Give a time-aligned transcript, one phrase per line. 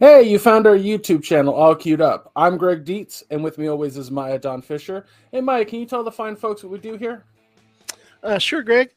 [0.00, 2.30] Hey, you found our YouTube channel all queued up.
[2.36, 5.06] I'm Greg Dietz, and with me always is Maya Don Fisher.
[5.32, 7.24] Hey, Maya, can you tell the fine folks what we do here?
[8.22, 8.90] Uh, sure, Greg.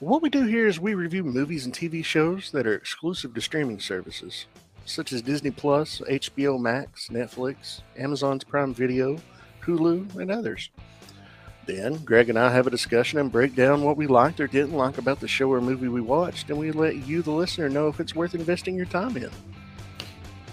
[0.00, 3.40] What we do here is we review movies and TV shows that are exclusive to
[3.42, 4.46] streaming services,
[4.86, 9.18] such as Disney Plus, HBO Max, Netflix, Amazon's Prime Video,
[9.62, 10.70] Hulu, and others.
[11.66, 14.76] Then, Greg and I have a discussion and break down what we liked or didn't
[14.76, 17.88] like about the show or movie we watched, and we let you, the listener, know
[17.88, 19.30] if it's worth investing your time in.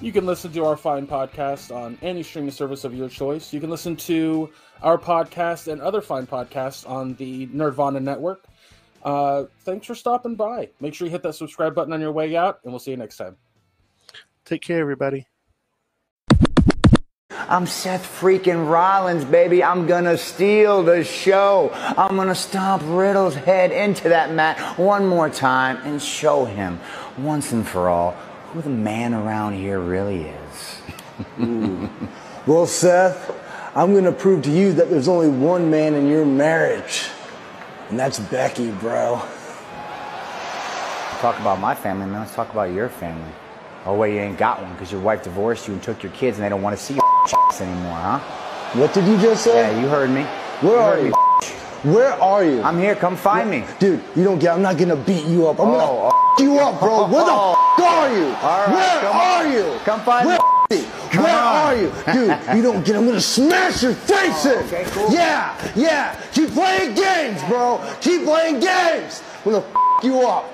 [0.02, 3.54] You can listen to our fine podcast on any streaming service of your choice.
[3.54, 4.50] You can listen to
[4.82, 8.44] our podcast and other fine podcasts on the Nerdvana network.
[9.04, 10.70] Uh, thanks for stopping by.
[10.80, 12.98] Make sure you hit that subscribe button on your way out, and we'll see you
[12.98, 13.38] next time.
[14.44, 15.28] Take care, everybody.
[17.30, 19.64] I'm Seth freaking Rollins, baby.
[19.64, 21.70] I'm gonna steal the show.
[21.74, 26.80] I'm gonna stomp Riddle's head into that mat one more time and show him
[27.20, 28.16] once and for all
[28.54, 30.82] who the man around here really is.
[32.48, 33.30] Well, Seth,
[33.76, 37.06] I'm going to prove to you that there's only one man in your marriage,
[37.90, 39.22] and that's Becky, bro.
[41.20, 42.22] Talk about my family, man.
[42.22, 43.32] Let's talk about your family.
[43.86, 46.38] Oh, wait, you ain't got one because your wife divorced you and took your kids
[46.38, 47.04] and they don't want to see your
[47.62, 48.20] anymore, huh?
[48.80, 49.72] What did you just say?
[49.72, 50.24] Yeah, you heard me.
[50.62, 51.14] Where You are heard you?
[51.84, 52.62] Where are you?
[52.62, 52.96] I'm here.
[52.96, 53.64] Come find me.
[53.80, 54.54] Dude, you don't get.
[54.54, 55.60] I'm not gonna beat you up.
[55.60, 56.70] I'm Oh, gonna f- you oh.
[56.70, 57.08] up, bro.
[57.08, 57.76] Where the oh.
[57.78, 58.26] f- are you?
[58.26, 59.52] All right, Where are on.
[59.52, 59.80] you?
[59.84, 60.38] Come find Where
[60.70, 60.78] me.
[60.78, 60.88] me?
[61.10, 61.56] Come Where on.
[61.56, 62.40] are you, dude?
[62.56, 62.96] You don't get.
[62.98, 64.66] I'm gonna smash your face Oh, in.
[64.66, 65.10] okay, cool.
[65.12, 66.16] Yeah, yeah.
[66.34, 67.82] Keep playing games, bro.
[68.00, 69.24] Keep playing games.
[69.44, 70.51] I'm gonna f- you up.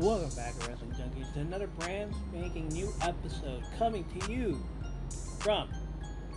[0.00, 4.58] Welcome back, Wrestling Junkies, to another brand spanking new episode coming to you
[5.40, 5.68] from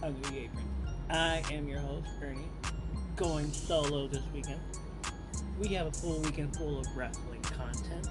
[0.03, 0.67] Ugly Apron.
[1.09, 2.49] I am your host, Ernie,
[3.15, 4.59] going solo this weekend.
[5.57, 8.09] We have a full weekend full of wrestling content.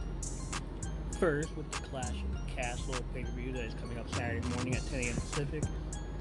[1.21, 4.49] First, with the Clash of the Castle pay per view that is coming up Saturday
[4.57, 5.15] morning at 10 a.m.
[5.17, 5.65] Pacific,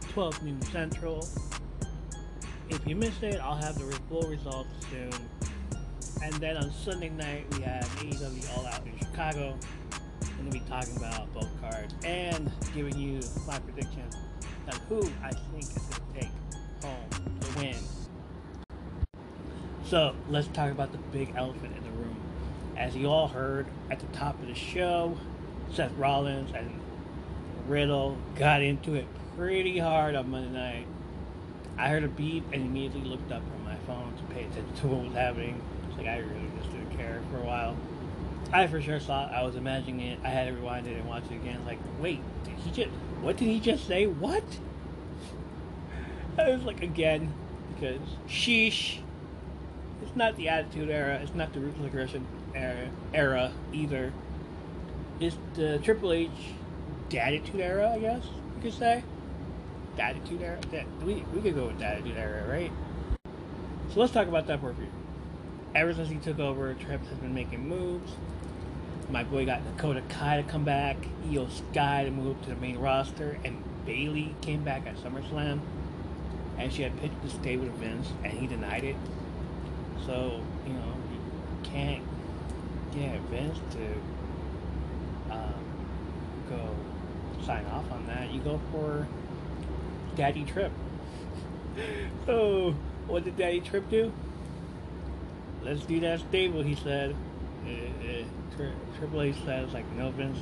[0.10, 1.26] 12 noon Central.
[2.68, 5.14] If you missed it, I'll have the full results soon.
[6.24, 9.58] And then on Sunday night, we have AEW All Out in Chicago.
[10.22, 14.16] I'm going to be talking about both cards and giving you my predictions
[14.72, 16.32] on who I think is going to take
[16.84, 17.76] home the win.
[19.84, 22.16] So let's talk about the big elephant in the room.
[22.78, 25.18] As you all heard at the top of the show,
[25.74, 26.70] Seth Rollins and
[27.68, 30.88] Riddle got into it pretty hard on Monday night.
[31.80, 34.88] I heard a beep and immediately looked up from my phone to pay attention to
[34.88, 35.60] what was happening.
[36.02, 37.78] Like I really just didn't care for a while.
[38.52, 39.28] I for sure saw.
[39.28, 40.20] I was imagining it.
[40.24, 41.64] I had to rewind it and watch it again.
[41.64, 42.90] Like, wait, did he just?
[43.22, 44.08] What did he just say?
[44.08, 44.44] What?
[46.40, 47.32] I was like, again,
[47.76, 48.98] because sheesh.
[50.02, 51.20] It's not the Attitude Era.
[51.22, 52.26] It's not the Ruthless Aggression
[52.56, 54.12] era, era either.
[55.20, 56.32] It's the Triple H
[57.16, 59.04] Attitude Era, I guess you could say.
[60.00, 60.58] Attitude Era.
[61.06, 62.72] We we could go with Attitude Era, right?
[63.94, 64.88] So let's talk about that for a few.
[65.74, 68.12] Ever since he took over, Trips has been making moves.
[69.10, 72.78] My boy got Dakota Kai to come back, Iyo Sky to move to the main
[72.78, 75.60] roster, and Bayley came back at SummerSlam.
[76.58, 78.96] And she had pitched to stay with Vince, and he denied it.
[80.06, 82.04] So, you know, you can't
[82.94, 85.54] get Vince to um,
[86.50, 86.76] go
[87.46, 88.32] sign off on that.
[88.32, 89.08] You go for
[90.16, 90.72] Daddy Trip.
[92.26, 92.76] so,
[93.08, 94.12] what did Daddy Trip do?
[95.64, 97.16] Let's do that stable, he said.
[97.66, 98.24] Uh, uh,
[98.56, 100.40] Tri- Triple H says, like, no, Vince,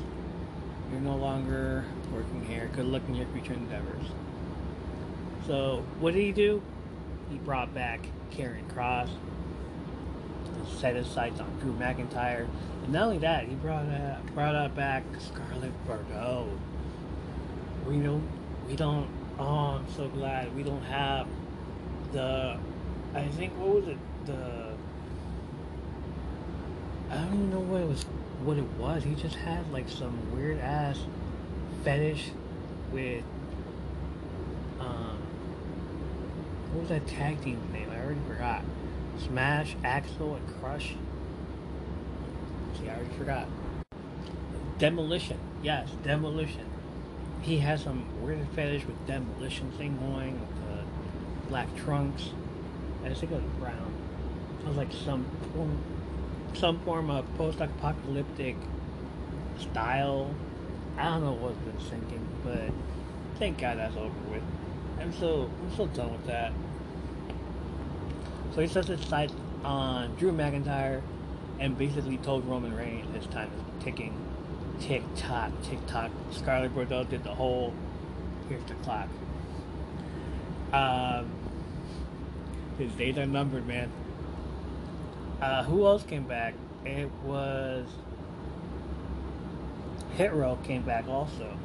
[0.92, 2.70] you're no longer working here.
[2.74, 4.06] Good luck in your future endeavors.
[5.46, 6.62] So, what did he do?
[7.30, 9.10] He brought back Karrion Kross,
[10.80, 12.48] set his sights on Drew McIntyre,
[12.84, 16.48] and not only that, he brought uh, brought out back Scarlett Bordeaux.
[17.88, 18.28] We don't,
[18.68, 19.08] we don't.
[19.38, 21.28] Oh, I'm so glad we don't have
[22.14, 22.58] the.
[23.14, 24.69] I think what was it the.
[27.10, 28.04] I don't even know what it was.
[28.44, 29.04] What it was.
[29.04, 31.00] He just had like some weird ass
[31.84, 32.32] fetish
[32.92, 33.24] with.
[34.80, 35.18] Um,
[36.72, 37.90] what was that tag team's name?
[37.92, 38.64] I already forgot.
[39.28, 40.96] Smash, Axel, and Crush.
[42.80, 43.48] See, I already forgot.
[44.78, 45.38] Demolition.
[45.62, 46.66] Yes, Demolition.
[47.42, 52.30] He has some weird fetish with Demolition thing going with the black trunks.
[53.04, 53.94] I just think it was brown.
[54.62, 55.68] It was like some poor
[56.56, 58.56] some form of post-apocalyptic
[59.58, 60.34] style.
[60.98, 62.70] I don't know what's been thinking, but
[63.38, 64.44] thank God that's over with.
[65.00, 66.52] I'm so I'm so done with that.
[68.54, 71.02] So he sets his sights on Drew McIntyre
[71.60, 74.14] and basically told Roman Reigns his time is ticking.
[74.80, 76.12] Tick tock, tick tock.
[76.32, 77.74] Scarlett Bordeaux did the whole
[78.50, 79.08] here's the clock.
[80.74, 81.30] Um,
[82.78, 83.92] his days are numbered, man.
[85.42, 86.54] Uh, who else came back?
[86.86, 87.88] It was
[90.20, 91.58] Hit Row came back also.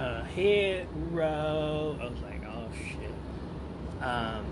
[0.00, 1.96] Uh, Hit Row.
[2.00, 3.12] I was like, oh shit.
[4.00, 4.44] Um,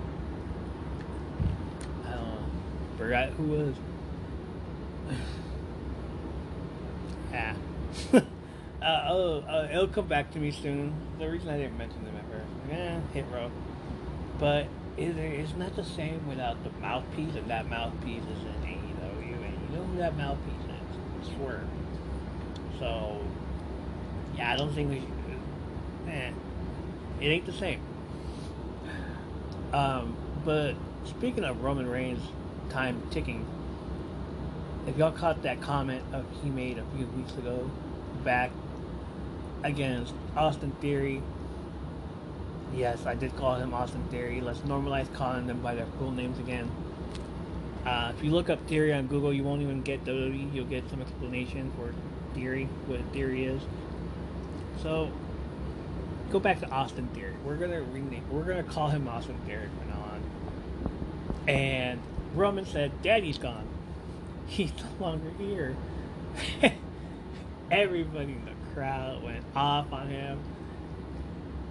[2.04, 2.38] I don't know.
[2.98, 3.74] Forgot who was.
[7.32, 7.56] yeah.
[8.12, 8.20] uh,
[8.82, 10.94] oh, uh, it'll come back to me soon.
[11.18, 13.50] The reason I didn't mention them at first, yeah, Hit Row.
[14.38, 19.44] But it, it's not the same without the mouthpiece, and that mouthpiece is in AEW,
[19.44, 21.28] and you know who that mouthpiece is?
[21.36, 21.66] Swerve.
[22.78, 23.20] So,
[24.36, 26.12] yeah, I don't think we should.
[26.12, 26.30] Eh,
[27.20, 27.80] it ain't the same.
[29.72, 32.22] Um, but speaking of Roman Reigns'
[32.70, 33.46] time ticking,
[34.86, 37.70] if y'all caught that comment of he made a few weeks ago
[38.22, 38.50] back
[39.64, 41.22] against Austin Theory,
[42.74, 44.40] yes, I did call him Austin Theory.
[44.40, 46.70] Let's normalize calling them by their full names again.
[47.84, 50.52] Uh, if you look up Theory on Google, you won't even get WWE.
[50.52, 51.94] You'll get some explanation for
[52.34, 53.62] Theory, what Theory is.
[54.82, 55.10] So,
[56.30, 57.34] go back to Austin Theory.
[57.44, 58.24] We're gonna rename.
[58.30, 61.48] We're gonna call him Austin Theory from now on.
[61.48, 62.00] And
[62.34, 63.66] Roman said, "Daddy's gone.
[64.46, 65.76] He's no longer here."
[67.70, 70.40] Everybody in the crowd went off on him.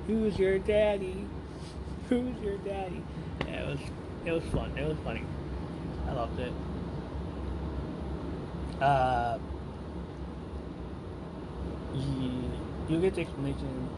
[0.08, 1.26] Who's your daddy?
[2.10, 3.02] Who's your daddy?
[3.48, 3.80] Yeah, it was
[4.26, 4.78] it was fun.
[4.78, 5.24] It was funny.
[6.08, 6.54] I loved it.
[8.82, 9.40] Uh,
[11.94, 12.44] you,
[12.90, 13.90] you get the explanation.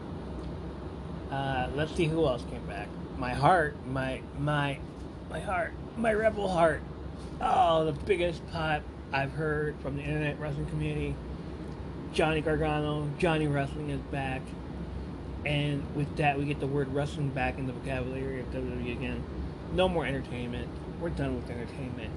[1.30, 2.88] Uh, let's see who else came back.
[3.18, 4.78] My heart, my my
[5.28, 6.80] my heart, my rebel heart.
[7.40, 8.82] Oh, the biggest pop
[9.12, 11.14] I've heard from the internet wrestling community.
[12.12, 14.40] Johnny Gargano, Johnny Wrestling is back.
[15.44, 19.22] And with that, we get the word wrestling back in the vocabulary of WWE again.
[19.72, 20.68] No more entertainment.
[21.00, 22.10] We're done with entertainment.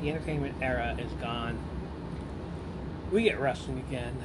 [0.00, 1.58] The entertainment era is gone.
[3.10, 4.16] We get wrestling again.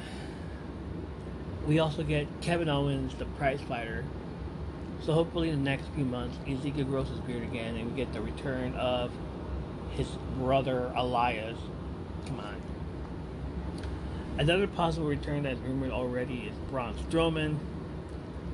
[1.66, 4.04] We also get Kevin Owens, the prize fighter.
[5.02, 8.12] So hopefully in the next few months, Ezekiel grows his beard again, and we get
[8.12, 9.10] the return of
[9.90, 10.08] his
[10.38, 11.58] brother Elias.
[12.26, 12.62] Come on.
[14.38, 17.56] Another possible return that's rumored already is Braun Strowman,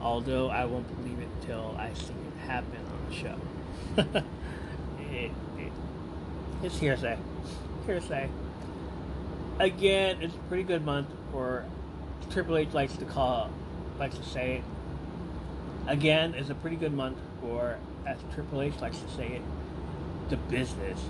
[0.00, 3.36] although I won't believe it till I see it happen on the show.
[5.12, 5.72] it, it,
[6.62, 7.18] it's hearsay.
[7.86, 8.28] Hearsay.
[9.58, 11.64] Again, it's a pretty good month for
[12.30, 13.50] Triple H likes to call,
[13.98, 14.62] likes to say it.
[15.86, 17.76] Again, it's a pretty good month for,
[18.06, 19.42] as Triple H likes to say it,
[20.30, 21.00] the business.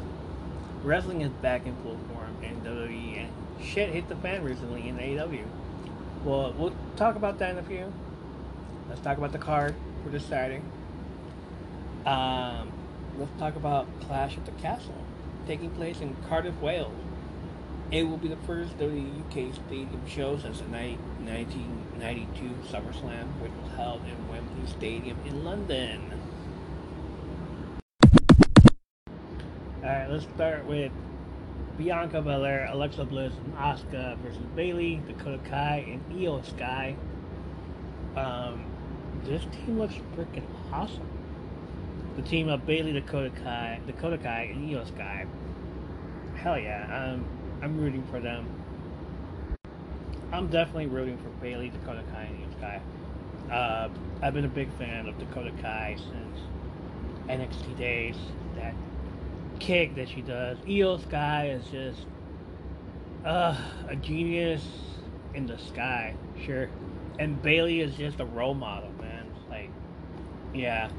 [0.82, 3.30] Wrestling is back in full form in WWE, and
[3.62, 5.44] shit hit the fan recently in AEW.
[6.24, 7.92] Well, we'll talk about that in a few.
[8.90, 9.76] Let's talk about the card
[10.06, 10.60] this Saturday.
[12.04, 12.72] Um,
[13.20, 15.04] let's talk about Clash at the Castle,
[15.46, 16.92] taking place in Cardiff, Wales.
[17.92, 23.72] It will be the first WWE UK Stadium show since the 1992 SummerSlam, which was
[23.76, 26.12] held in Wembley Stadium in London.
[29.84, 30.90] Alright, let's start with
[31.78, 36.96] Bianca Belair, Alexa Bliss, and Asuka versus Bayley, Dakota Kai, and Iyo Sky.
[38.16, 38.69] Um,
[39.24, 41.08] this team looks freaking awesome.
[42.16, 45.26] The team of Bayley, Dakota Kai, Dakota Kai, and Iyo Sky.
[46.36, 47.24] Hell yeah, um,
[47.62, 48.46] I'm rooting for them.
[50.32, 52.80] I'm definitely rooting for Bayley, Dakota Kai, and Iyo Sky.
[53.50, 53.88] Uh,
[54.22, 56.38] I've been a big fan of Dakota Kai since
[57.28, 58.16] NXT days.
[58.56, 58.74] That
[59.58, 60.58] kick that she does.
[60.58, 62.06] Iyo Sky is just
[63.24, 63.56] uh,
[63.88, 64.64] a genius
[65.34, 66.68] in the sky, sure.
[67.18, 68.89] And Bayley is just a role model,
[70.54, 70.90] yeah.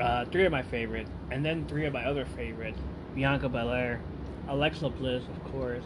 [0.00, 2.78] Uh, three of my favorites, and then three of my other favorites:
[3.14, 4.00] Bianca Belair,
[4.48, 5.84] Alexa Bliss, of course.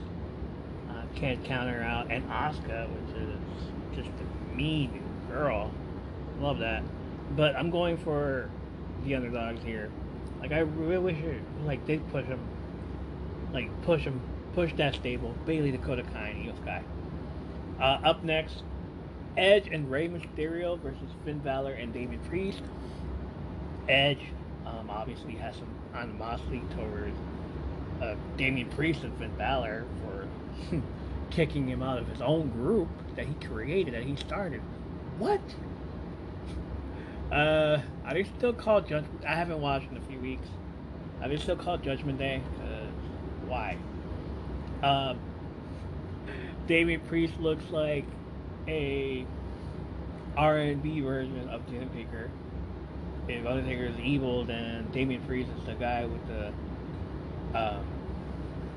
[0.91, 3.35] Uh, can't count her out, and Asuka, which is
[3.97, 5.71] just a mean girl.
[6.41, 6.83] Love that.
[7.37, 8.51] But I'm going for
[9.05, 9.91] the underdogs here.
[10.41, 12.41] Like I really wish it, like they push them,
[13.53, 14.21] like push them,
[14.55, 15.35] push that stable.
[15.47, 16.83] Bayley, Dakota Kai, and Iyo Sky.
[17.81, 18.63] Uh, up next,
[19.37, 22.63] Edge and Rey Mysterio versus Finn Balor and David Priest.
[23.89, 24.21] Edge
[24.67, 27.17] um, obviously has some animosity towards
[28.01, 30.29] uh, Damian Priest and Finn Balor for
[31.31, 34.61] kicking him out of his own group that he created, that he started.
[35.19, 35.41] What?
[37.31, 39.25] Uh, are they still called Judgment?
[39.27, 40.47] I haven't watched in a few weeks.
[41.23, 42.43] Are they still called Judgment Day?
[42.61, 42.87] Uh,
[43.47, 43.79] why?
[44.83, 45.19] Um,
[46.67, 48.05] Damian Priest looks like
[48.69, 49.27] a
[50.37, 52.31] R&B version of The Undertaker.
[53.29, 56.53] If Undertaker is evil, then Damian Priest is the guy with the
[57.59, 57.85] um,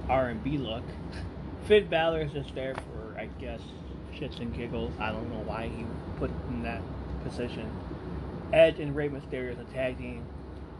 [0.09, 0.83] R&B look.
[1.67, 3.61] Finn Balor is just there for, I guess,
[4.13, 4.93] shits and giggles.
[4.99, 5.85] I don't know why he
[6.17, 6.81] put in that
[7.23, 7.69] position.
[8.53, 10.23] Edge and Rey Mysterio is a tag team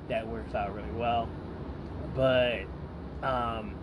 [0.07, 1.27] that works out really well,
[2.15, 2.61] but
[3.23, 3.75] um,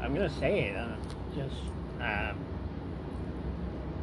[0.00, 0.76] I'm gonna say it.
[0.76, 0.94] Uh,
[1.34, 1.56] just
[2.00, 2.36] um,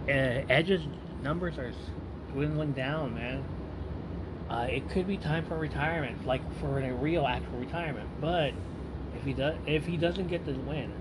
[0.07, 0.81] uh, Edge's
[1.21, 1.71] numbers are
[2.33, 3.43] dwindling down, man.
[4.49, 8.09] Uh, it could be time for retirement, like for a real actual retirement.
[8.19, 8.53] But
[9.15, 10.91] if he does, if he doesn't get the win,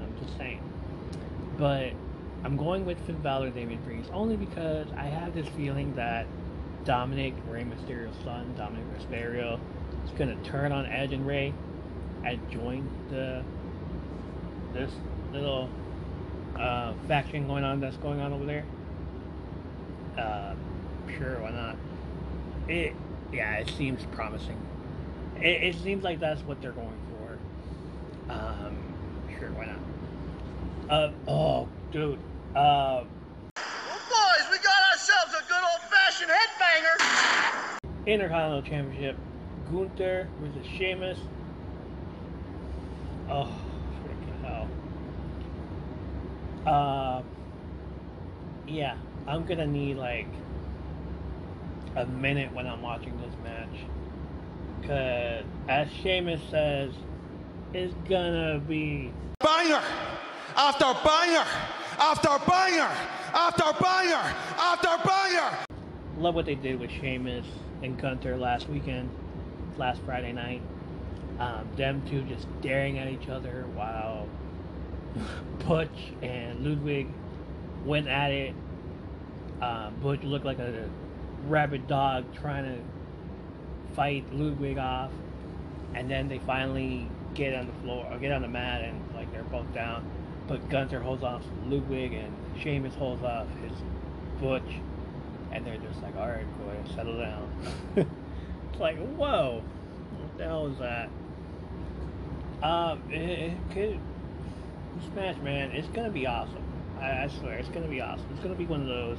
[0.00, 0.62] I'm just saying.
[1.58, 1.92] But
[2.42, 6.26] I'm going with Finn Balor, David Priest, only because I have this feeling that
[6.84, 9.60] Dominic, Rey Mysterio's son, Dominic Mysterio,
[10.04, 11.52] is gonna turn on Edge and Rey
[12.24, 13.44] and join the
[14.72, 14.90] this
[15.32, 15.68] little
[16.60, 18.64] uh, faction going on that's going on over there.
[20.18, 20.54] Uh,
[21.16, 21.76] sure, why not?
[22.68, 22.94] It,
[23.32, 24.60] yeah, it seems promising.
[25.36, 28.32] It, it seems like that's what they're going for.
[28.32, 28.76] Um,
[29.38, 29.78] sure, why not?
[30.90, 32.18] Uh, oh, dude.
[32.54, 33.04] Uh,
[33.54, 38.06] Boys, we got ourselves a good old fashioned headbanger.
[38.06, 39.16] Intercontinental Championship.
[39.70, 41.18] Gunther versus Sheamus.
[43.28, 43.54] Oh.
[46.66, 47.22] Uh,
[48.66, 50.28] yeah, I'm gonna need like
[51.96, 53.68] a minute when I'm watching this match.
[54.86, 56.92] Cause as Sheamus says,
[57.72, 59.82] it's gonna be Banger
[60.56, 61.46] after banger
[61.98, 62.90] after banger
[63.32, 65.58] after banger after banger.
[66.18, 67.46] love what they did with Sheamus
[67.82, 69.08] and Gunther last weekend,
[69.78, 70.60] last Friday night.
[71.38, 74.28] Um, them two just staring at each other while
[75.66, 77.08] Butch and Ludwig
[77.84, 78.54] went at it.
[79.60, 80.88] Um, Butch looked like a
[81.46, 85.10] rabid dog trying to fight Ludwig off,
[85.94, 89.30] and then they finally get on the floor or get on the mat and like
[89.32, 90.08] they're both down.
[90.48, 93.72] But Gunther holds off Ludwig and Sheamus holds off his
[94.40, 94.80] Butch,
[95.52, 97.52] and they're just like, "All right, boy, settle down."
[97.96, 99.62] it's like, whoa,
[100.18, 101.08] what the hell is that?
[102.62, 104.00] Um, it, it could
[105.14, 105.70] match, man.
[105.72, 106.62] It's gonna be awesome.
[107.00, 108.26] I, I swear, it's gonna be awesome.
[108.32, 109.18] It's gonna be one of those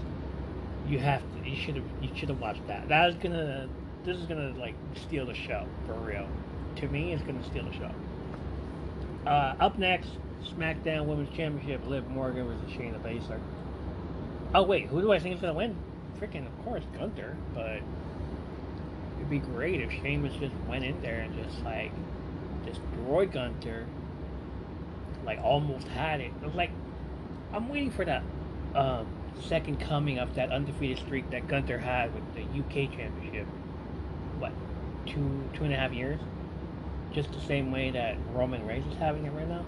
[0.87, 2.87] you have to, you should have, you should have watched that.
[2.89, 3.69] That is gonna,
[4.03, 6.27] this is gonna like steal the show for real.
[6.77, 7.91] To me, it's gonna steal the show.
[9.25, 10.09] Uh, up next,
[10.55, 13.39] SmackDown Women's Championship: Liv Morgan versus Shayna Baszler.
[14.53, 15.75] Oh wait, who do I think is gonna win?
[16.19, 17.37] Freaking, of course, Gunther.
[17.53, 17.81] But
[19.17, 21.91] it'd be great if Sheamus just went in there and just like
[22.65, 23.85] destroyed Gunther.
[25.25, 26.31] Like almost had it.
[26.43, 26.71] Was like
[27.53, 28.23] I'm waiting for that
[28.75, 29.07] um,
[29.41, 33.47] second coming of that undefeated streak that Gunther had with the UK Championship.
[34.39, 34.51] What,
[35.05, 36.19] two two and a half years?
[37.11, 39.65] Just the same way that Roman Reigns is having it right now.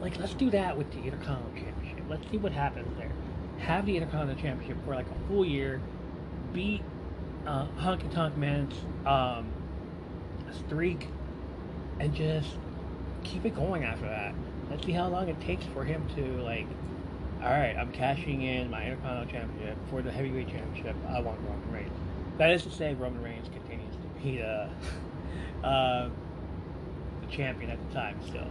[0.00, 2.04] Like, let's do that with the Intercontinental Championship.
[2.08, 3.10] Let's see what happens there.
[3.58, 5.80] Have the Intercontinental Championship for like a full year.
[6.52, 6.82] Beat
[7.46, 8.74] uh, Honky Tonk Man's
[9.06, 9.52] um,
[10.66, 11.08] streak,
[11.98, 12.56] and just
[13.24, 14.34] keep it going after that.
[14.70, 16.66] Let's see how long it takes for him to like
[17.42, 20.94] all right, I'm cashing in my Intercontinental Championship for the Heavyweight Championship.
[21.08, 21.96] I want Roman Reigns.
[22.36, 24.68] That is to say, Roman Reigns continues to be uh,
[25.66, 26.10] uh,
[27.22, 28.46] the champion at the time still.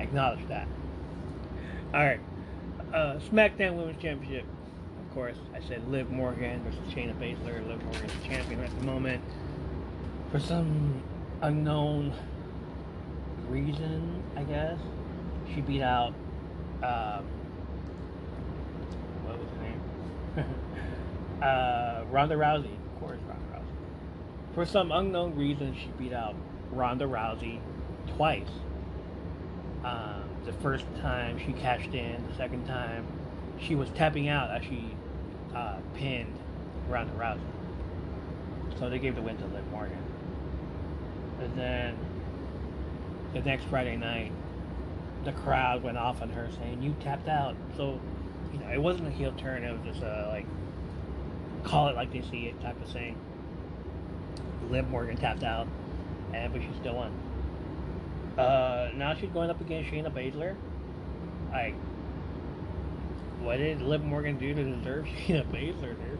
[0.00, 0.66] Acknowledge that.
[1.94, 2.20] All right,
[2.92, 4.46] uh, SmackDown Women's Championship.
[5.06, 7.66] Of course, I said Liv Morgan versus Shayna Baszler.
[7.68, 9.22] Liv Morgan's the champion at the moment.
[10.32, 11.02] For some
[11.40, 12.14] unknown
[13.50, 14.78] reason, I guess,
[15.52, 16.14] she beat out.
[16.82, 17.24] Um,
[19.24, 21.42] what was her name?
[21.42, 24.54] uh, Ronda Rousey, of course, Ronda Rousey.
[24.54, 26.34] For some unknown reason, she beat out
[26.70, 27.60] Ronda Rousey
[28.16, 28.48] twice.
[29.84, 33.06] Um, the first time she cashed in, the second time
[33.58, 34.94] she was tapping out as she
[35.54, 36.38] uh, pinned
[36.88, 37.40] Ronda Rousey.
[38.78, 39.98] So they gave the win to Liv Morgan.
[41.40, 41.98] And then
[43.32, 44.32] the next Friday night,
[45.24, 48.00] the crowd went off on her saying, "You tapped out." So,
[48.52, 49.64] you know, it wasn't a heel turn.
[49.64, 50.46] It was just a like,
[51.64, 53.16] call it like they see it type of thing.
[54.70, 55.66] Liv Morgan tapped out,
[56.32, 57.12] and but she still won.
[58.38, 60.56] Uh, now she's going up against Shayna Baszler.
[61.52, 61.74] Like,
[63.40, 66.18] what did Liv Morgan do to deserve Shayna Baszler, dude?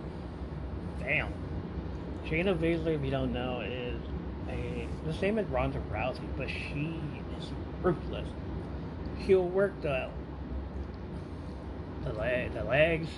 [1.00, 1.32] Damn.
[2.26, 3.79] Shayna Baszler, if you don't know, is
[5.10, 7.00] the same as Ronda Rousey, but she
[7.38, 7.48] is
[7.82, 8.28] ruthless.
[9.26, 10.08] She'll work the
[12.04, 13.08] the, leg, the legs,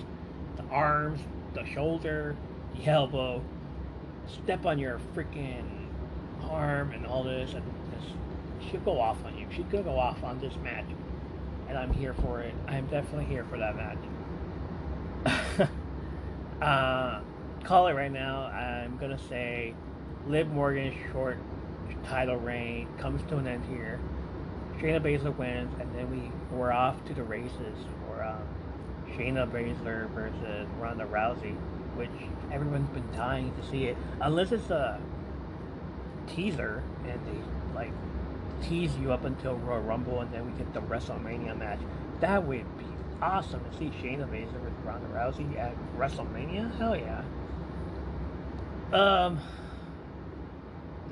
[0.57, 1.21] the arms,
[1.53, 2.35] the shoulder,
[2.75, 3.41] the elbow,
[4.27, 5.63] step on your freaking
[6.49, 8.13] arm and all this, and just,
[8.69, 9.47] she'll go off on you.
[9.55, 10.87] She could go off on this match,
[11.69, 12.55] and I'm here for it.
[12.67, 13.75] I'm definitely here for that
[15.25, 15.69] match.
[16.61, 17.21] uh,
[17.63, 18.47] call it right now.
[18.47, 19.75] I'm gonna say
[20.27, 21.37] Liv Morgan's short
[22.05, 23.99] title reign comes to an end here.
[24.79, 28.43] Shayna Baszler wins, and then we we're off to the races for um,
[29.15, 31.55] Shayna Baszler versus Ronda Rousey,
[31.95, 32.09] which
[32.51, 33.97] everyone's been dying to see it.
[34.21, 34.99] Unless it's a
[36.27, 37.91] teaser and they like
[38.61, 41.79] tease you up until Royal Rumble, and then we get the WrestleMania match.
[42.19, 42.85] That would be
[43.21, 46.77] awesome to see Shayna Baszler with Ronda Rousey at WrestleMania.
[46.77, 47.23] Hell yeah.
[48.91, 49.39] Um,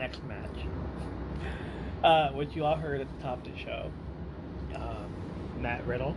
[0.01, 0.65] next match.
[2.03, 3.91] Uh, which you all heard at the top of the show.
[4.73, 6.15] Um, Matt Riddle.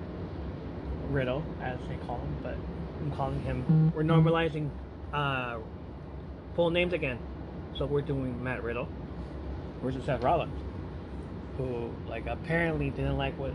[1.10, 2.56] Riddle, as they call him, but
[3.00, 3.92] I'm calling him.
[3.94, 4.70] We're normalizing
[5.12, 5.58] uh,
[6.56, 7.18] full names again.
[7.76, 8.88] So we're doing Matt Riddle
[9.82, 10.58] versus Seth Rollins,
[11.58, 13.52] who like apparently didn't like what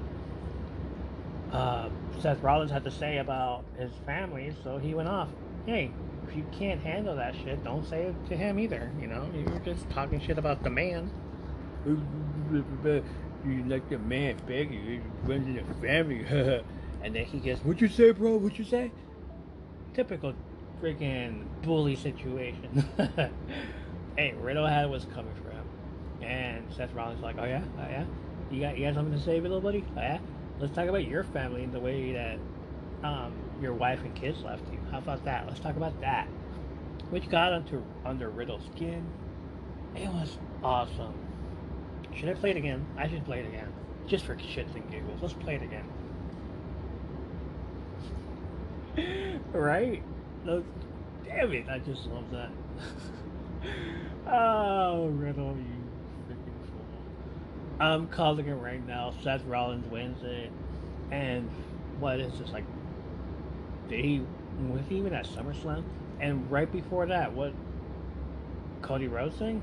[1.52, 5.30] uh, Seth Rollins had to say about his family, so he went off.
[5.66, 5.90] Hey,
[6.30, 8.92] if you can't handle that shit, don't say it to him either.
[9.02, 11.12] You know, you're just talking shit about the man.
[13.46, 16.26] You like the man, Becky, you runs in the family.
[17.02, 18.36] and then he gets, What'd you say, bro?
[18.36, 18.92] What'd you say?
[19.94, 20.34] Typical
[20.84, 22.86] freaking bully situation.
[24.18, 25.66] hey, Riddle had what's coming for him.
[26.22, 27.64] And Seth Rollins like, Oh yeah?
[27.78, 28.04] Oh yeah?
[28.52, 29.86] You got you got something to say, little buddy?
[29.96, 30.20] Oh yeah?
[30.60, 32.40] Let's talk about your family and the way that
[33.04, 34.80] um, your wife and kids left you.
[34.92, 35.48] How about that?
[35.48, 36.28] Let's talk about that.
[37.10, 39.06] Which got under under Riddle's skin.
[39.96, 41.14] It was awesome.
[42.16, 42.86] Should I play it again?
[42.98, 43.72] I should play it again.
[44.08, 45.22] Just for shits and giggles.
[45.22, 45.86] Let's play it again.
[49.54, 50.04] right?
[50.46, 50.64] No,
[51.26, 52.50] damn it, I just love that.
[54.28, 55.84] oh, Riddle, you
[56.28, 56.86] freaking fool.
[57.80, 59.14] I'm calling it right now.
[59.24, 60.52] Seth Rollins wins it.
[61.12, 61.50] And
[62.00, 62.66] what is this, like,
[63.90, 64.22] he,
[64.70, 65.84] was he even at SummerSlam?
[66.20, 67.54] And right before that, what,
[68.82, 69.62] Cody Rhodes thing?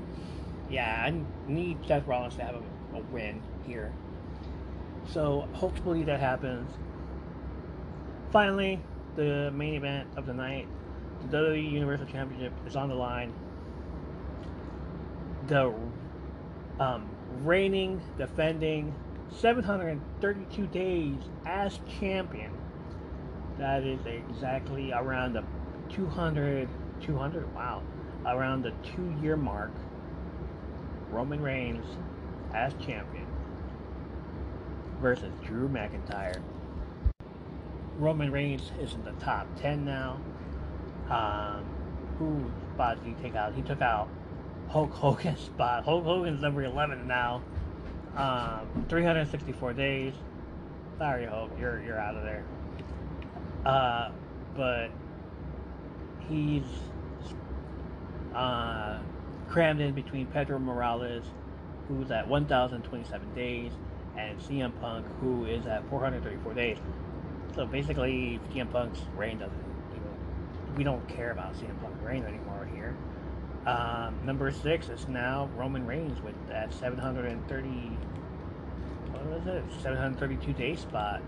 [0.69, 1.13] Yeah, I
[1.49, 3.93] need Seth Rollins to have a, a win here.
[5.11, 6.69] So hopefully that happens.
[8.31, 8.79] Finally,
[9.15, 10.67] the main event of the night,
[11.29, 13.33] the WWE Universal Championship is on the line.
[15.47, 15.73] The
[16.79, 17.09] um,
[17.43, 18.93] reigning, defending,
[19.29, 22.51] 732 days as champion.
[23.57, 25.43] That is exactly around the
[25.89, 26.69] 200,
[27.01, 27.81] 200, wow,
[28.25, 29.71] around the two year mark.
[31.09, 31.85] Roman Reigns
[32.53, 33.25] as champion
[35.01, 36.41] versus Drew McIntyre.
[37.97, 40.19] Roman Reigns is in the top 10 now.
[41.09, 41.65] Um,
[42.19, 43.55] who spot did he take out?
[43.55, 44.07] He took out
[44.69, 45.85] Hulk Hogan's spot.
[45.85, 47.41] Hulk Hogan's number 11 now.
[48.15, 50.13] Um, 364 days.
[50.97, 52.43] Sorry, Hulk, you're you're out of there.
[53.67, 54.11] Uh,
[54.55, 54.89] but
[56.29, 56.63] he's
[58.33, 58.99] uh,
[59.49, 61.25] crammed in between Pedro Morales,
[61.89, 63.73] who's at 1,027 days,
[64.17, 66.77] and CM Punk, who is at 434 days.
[67.55, 69.57] So basically, CM Punk's reign doesn't.
[69.93, 72.95] You know, we don't care about CM Punk's reign anymore here.
[73.65, 77.67] Um, number six is now Roman Reigns with that 730.
[79.11, 79.63] What was it?
[79.81, 81.21] 732 day spot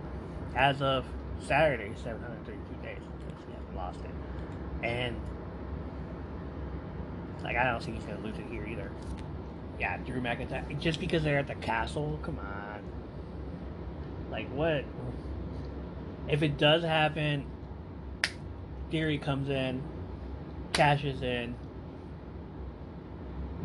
[0.56, 1.06] as of
[1.39, 1.91] Saturday.
[2.04, 5.15] 732 days since he hasn't lost it, and
[7.43, 8.91] like I don't think he's gonna lose it here either.
[9.80, 10.78] Yeah, Drew McIntyre.
[10.80, 12.84] Just because they're at the castle, come on.
[14.30, 14.84] Like what?
[16.28, 17.45] If it does happen,
[18.91, 19.82] Theory comes in,
[20.73, 21.56] cashes in,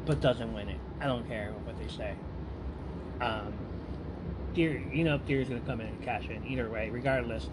[0.06, 0.78] but doesn't win it.
[1.00, 2.14] I don't care what they say.
[3.20, 3.52] Um,
[4.54, 7.48] Theory, you know, Theory's gonna come in and cash in either way, regardless.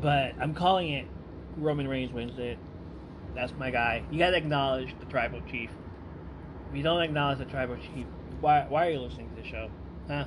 [0.00, 1.06] But I'm calling it.
[1.56, 2.58] Roman Reigns wins it.
[3.34, 4.02] That's my guy.
[4.10, 5.70] You gotta acknowledge the tribal chief.
[6.70, 8.06] If you don't acknowledge the tribal chief,
[8.40, 9.70] why why are you listening to the show?
[10.08, 10.24] Huh?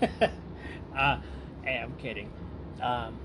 [0.96, 1.20] uh,
[1.62, 2.30] hey, I'm kidding.
[2.80, 3.18] Um,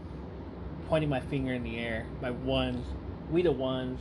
[0.87, 2.05] pointing my finger in the air.
[2.21, 2.85] My ones,
[3.31, 3.99] we the ones.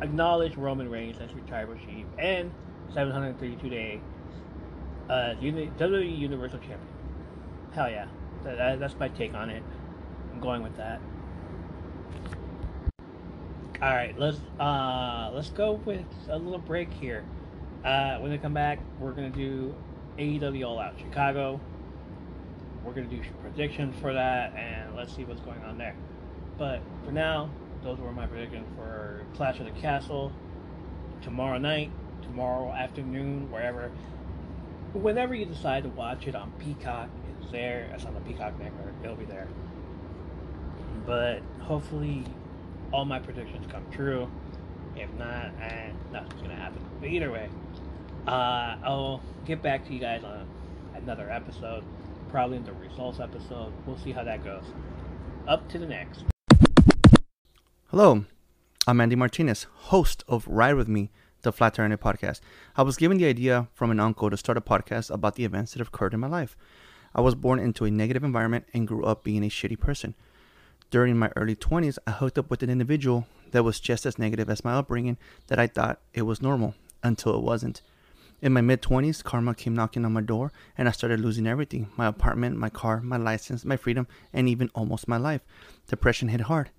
[0.00, 2.52] Acknowledge Roman Reigns as your tribal chief and
[2.94, 4.00] 732 day
[5.08, 6.80] Uh, WWE Universal Champion.
[7.72, 8.06] Hell yeah,
[8.44, 9.62] that, that, that's my take on it.
[10.32, 11.00] I'm going with that.
[13.80, 17.24] All right, let's uh let's go with a little break here.
[17.84, 19.72] Uh, when we come back, we're gonna do
[20.18, 21.60] AEW All Out Chicago.
[22.84, 25.94] We're gonna do predictions for that, and let's see what's going on there.
[26.58, 27.50] But for now,
[27.84, 30.32] those were my predictions for Clash of the Castle
[31.22, 33.92] tomorrow night, tomorrow afternoon, wherever,
[34.92, 37.08] whenever you decide to watch it on Peacock,
[37.50, 37.90] there.
[37.94, 38.94] It's on the Peacock network.
[39.02, 39.48] It'll be there.
[41.06, 42.24] But hopefully,
[42.92, 44.30] all my predictions come true.
[44.96, 46.82] If not, eh, nothing's gonna happen.
[47.00, 47.48] But either way,
[48.26, 50.46] uh, I'll get back to you guys on
[50.94, 51.84] another episode,
[52.30, 53.72] probably in the results episode.
[53.86, 54.64] We'll see how that goes.
[55.46, 56.24] Up to the next.
[57.90, 58.24] Hello,
[58.86, 61.10] I'm Andy Martinez, host of Ride With Me,
[61.42, 62.40] the Flat Tire podcast.
[62.76, 65.72] I was given the idea from an uncle to start a podcast about the events
[65.72, 66.56] that have occurred in my life.
[67.14, 70.14] I was born into a negative environment and grew up being a shitty person.
[70.90, 74.48] During my early 20s, I hooked up with an individual that was just as negative
[74.48, 75.18] as my upbringing
[75.48, 77.82] that I thought it was normal until it wasn't.
[78.40, 81.90] In my mid 20s, karma came knocking on my door and I started losing everything
[81.96, 85.40] my apartment, my car, my license, my freedom, and even almost my life.
[85.88, 86.70] Depression hit hard.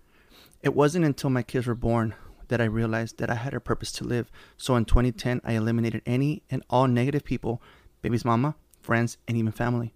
[0.62, 2.16] It wasn't until my kids were born
[2.48, 4.32] that I realized that I had a purpose to live.
[4.58, 7.62] So in 2010, I eliminated any and all negative people,
[8.02, 9.94] baby's mama, friends, and even family.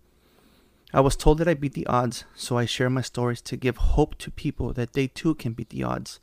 [0.96, 3.78] I was told that I beat the odds, so I share my stories to give
[3.78, 6.20] hope to people that they too can beat the odds.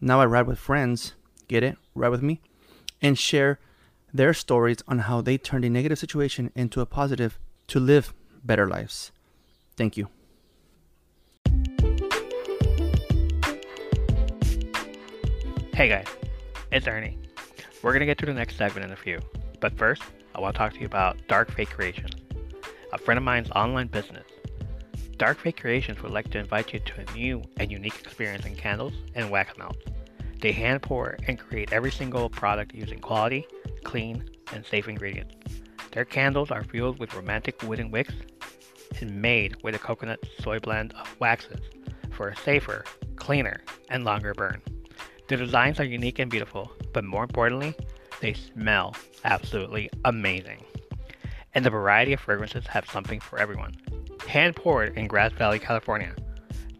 [0.00, 1.14] Now I ride with friends,
[1.48, 1.76] get it?
[1.92, 2.40] Ride with me?
[3.02, 3.58] And share
[4.14, 8.14] their stories on how they turned a negative situation into a positive to live
[8.44, 9.10] better lives.
[9.76, 10.08] Thank you.
[15.74, 16.06] Hey guys,
[16.70, 17.18] it's Ernie.
[17.82, 19.18] We're gonna get to the next segment in a few,
[19.58, 22.12] but first, I want to talk to you about Dark Fae Creations,
[22.96, 24.24] a friend of mine's online business.
[25.18, 28.56] Dark Fae Creations would like to invite you to a new and unique experience in
[28.56, 29.84] candles and wax melts.
[30.40, 33.46] They hand pour and create every single product using quality,
[33.84, 35.34] clean, and safe ingredients.
[35.92, 38.14] Their candles are filled with romantic wooden wicks
[39.02, 41.60] and made with a coconut soy blend of waxes
[42.12, 42.82] for a safer,
[43.16, 44.62] cleaner, and longer burn.
[45.28, 47.74] The designs are unique and beautiful, but more importantly,
[48.22, 50.64] they smell absolutely amazing.
[51.56, 53.74] And the variety of fragrances have something for everyone.
[54.28, 56.14] Hand poured in Grass Valley, California.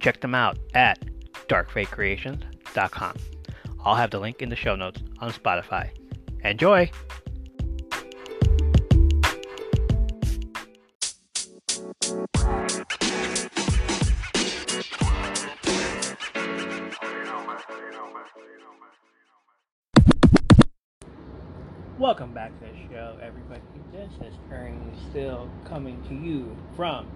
[0.00, 1.02] Check them out at
[1.48, 3.16] darkfaecreations.com.
[3.82, 5.88] I'll have the link in the show notes on Spotify.
[6.44, 6.90] Enjoy!
[21.98, 23.62] Welcome back to the show, everybody.
[24.06, 27.08] This is still coming to you from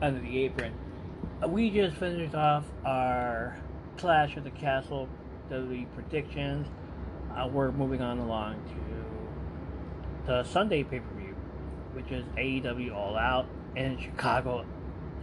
[0.00, 0.72] Under the Apron.
[1.42, 3.58] Uh, We just finished off our
[3.98, 5.08] Clash of the Castle,
[5.50, 6.66] the predictions.
[7.36, 11.34] Uh, we're moving on along to the Sunday pay per view,
[11.92, 14.64] which is AEW All Out in Chicago.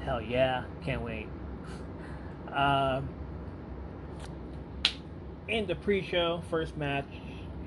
[0.04, 1.28] Hell yeah, can't wait.
[2.50, 3.08] Um,
[5.48, 7.06] in the pre-show, first match.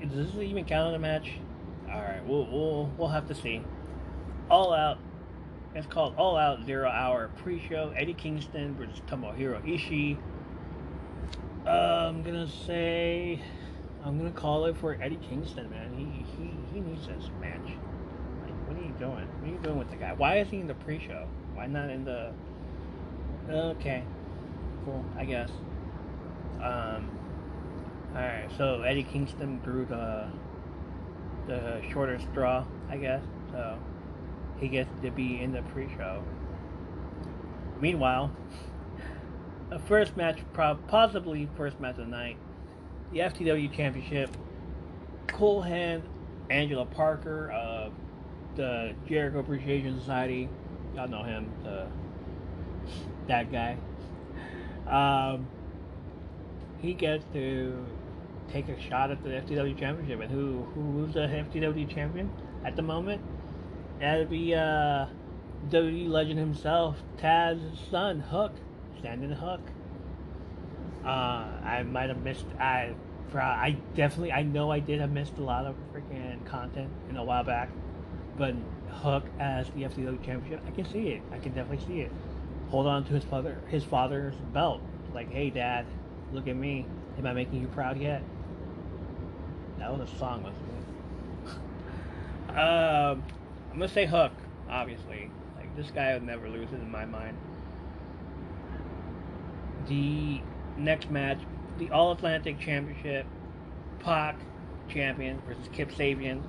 [0.01, 1.31] Does this even count a match?
[1.93, 3.61] All right, we'll we'll we'll have to see.
[4.49, 4.97] All out.
[5.75, 7.93] It's called All Out Zero Hour Pre-show.
[7.95, 10.17] Eddie Kingston versus Tomohiro Ishii.
[11.65, 11.69] Uh,
[12.09, 13.41] I'm gonna say,
[14.03, 15.93] I'm gonna call it for Eddie Kingston, man.
[15.95, 17.61] He he he needs this match.
[17.61, 19.27] Like, what are you doing?
[19.39, 20.13] What are you doing with the guy?
[20.13, 21.27] Why is he in the pre-show?
[21.53, 22.33] Why not in the?
[23.49, 24.03] Okay,
[24.83, 25.05] cool.
[25.15, 25.51] I guess.
[26.61, 27.19] Um.
[28.15, 30.27] Alright, so Eddie Kingston drew the
[31.47, 33.21] the shorter straw, I guess.
[33.51, 33.77] So
[34.59, 36.23] he gets to be in the pre-show.
[37.79, 38.31] Meanwhile,
[39.71, 40.39] a first match,
[40.87, 42.37] possibly first match of the night,
[43.11, 44.35] the FTW Championship.
[45.27, 46.03] Cool Hand,
[46.49, 47.93] Angelo Parker of
[48.55, 50.47] the Jericho Appreciation Society.
[50.95, 51.87] Y'all know him, the
[53.27, 53.77] that guy.
[54.87, 55.47] Um,
[56.81, 57.85] he gets to
[58.51, 60.19] take a shot at the FTW championship.
[60.19, 62.31] And who who's the FTW champion
[62.65, 63.21] at the moment?
[63.99, 65.07] That'd be uh,
[65.69, 68.53] WWE legend himself, Taz's son, Hook,
[68.99, 69.61] standing Hook.
[71.05, 72.45] Uh, I might have missed.
[72.59, 72.93] I,
[73.33, 77.23] I definitely, I know I did have missed a lot of freaking content in a
[77.23, 77.69] while back,
[78.37, 78.55] but
[78.89, 81.21] Hook as the FTW championship, I can see it.
[81.31, 82.11] I can definitely see it.
[82.69, 84.81] Hold on to his father, his father's belt.
[85.13, 85.85] Like, hey, Dad,
[86.31, 86.85] look at me.
[87.17, 88.23] Am I making you proud yet?
[89.79, 90.61] That was a song, wasn't
[92.49, 92.57] it?
[92.57, 93.23] um,
[93.71, 94.31] I'm gonna say Hook,
[94.69, 95.29] obviously.
[95.57, 97.37] Like this guy would never lose it in my mind.
[99.87, 100.41] The
[100.77, 101.39] next match,
[101.77, 103.25] the All Atlantic Championship,
[103.99, 104.39] Pac
[104.89, 106.41] champion versus Kip Sabian.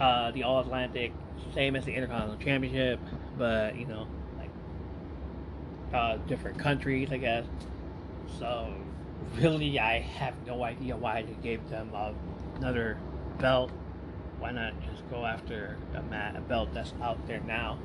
[0.00, 1.12] Uh, the All Atlantic,
[1.54, 3.00] same as the Intercontinental Championship,
[3.36, 4.06] but you know,
[4.38, 4.50] like
[5.92, 7.44] uh, different countries, I guess.
[8.38, 8.72] So
[9.36, 11.90] really, I have no idea why they gave them
[12.56, 12.98] another
[13.38, 13.70] belt.
[14.38, 17.78] Why not just go after a, mat, a belt that's out there now?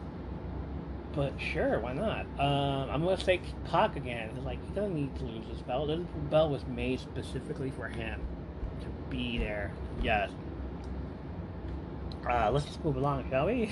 [1.13, 2.25] But sure, why not?
[2.39, 4.43] Um, I'm gonna say Pac again.
[4.43, 5.87] Like he doesn't need to lose this belt.
[5.87, 8.19] This belt was made specifically for him
[8.81, 9.71] to be there.
[10.01, 10.29] Yes.
[12.29, 13.71] Uh, let's just move along, shall we?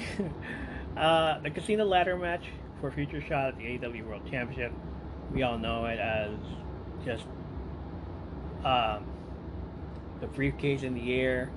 [0.97, 2.45] uh, the casino ladder match
[2.79, 4.71] for future shot at the AEW World Championship.
[5.31, 6.31] We all know it as
[7.03, 7.25] just
[8.63, 9.05] um,
[10.19, 11.51] the briefcase in the air.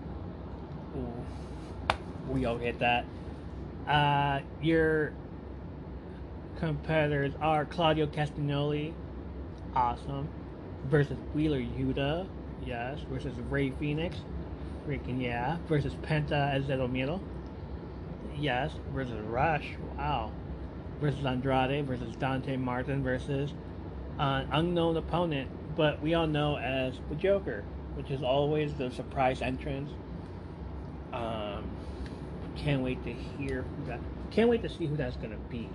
[0.97, 1.25] Ooh,
[2.33, 3.05] we all get that.
[3.87, 5.13] Uh, your
[6.59, 8.93] competitors are Claudio Castagnoli,
[9.75, 10.29] awesome,
[10.87, 12.27] versus Wheeler Yuta,
[12.65, 14.17] yes, versus Rey Fenix,
[14.89, 17.21] freaking yeah, versus Penta El Zero Miedo,
[18.37, 19.67] yes, versus Rush,
[19.97, 20.33] wow,
[21.01, 23.53] versus Andrade, versus Dante Martin, versus
[24.19, 29.43] an unknown opponent, but we all know as the Joker, which is always the surprise
[29.43, 29.91] entrance.
[31.13, 31.71] Um,
[32.57, 34.01] can't wait to hear who that.
[34.31, 35.69] Can't wait to see who that's gonna be.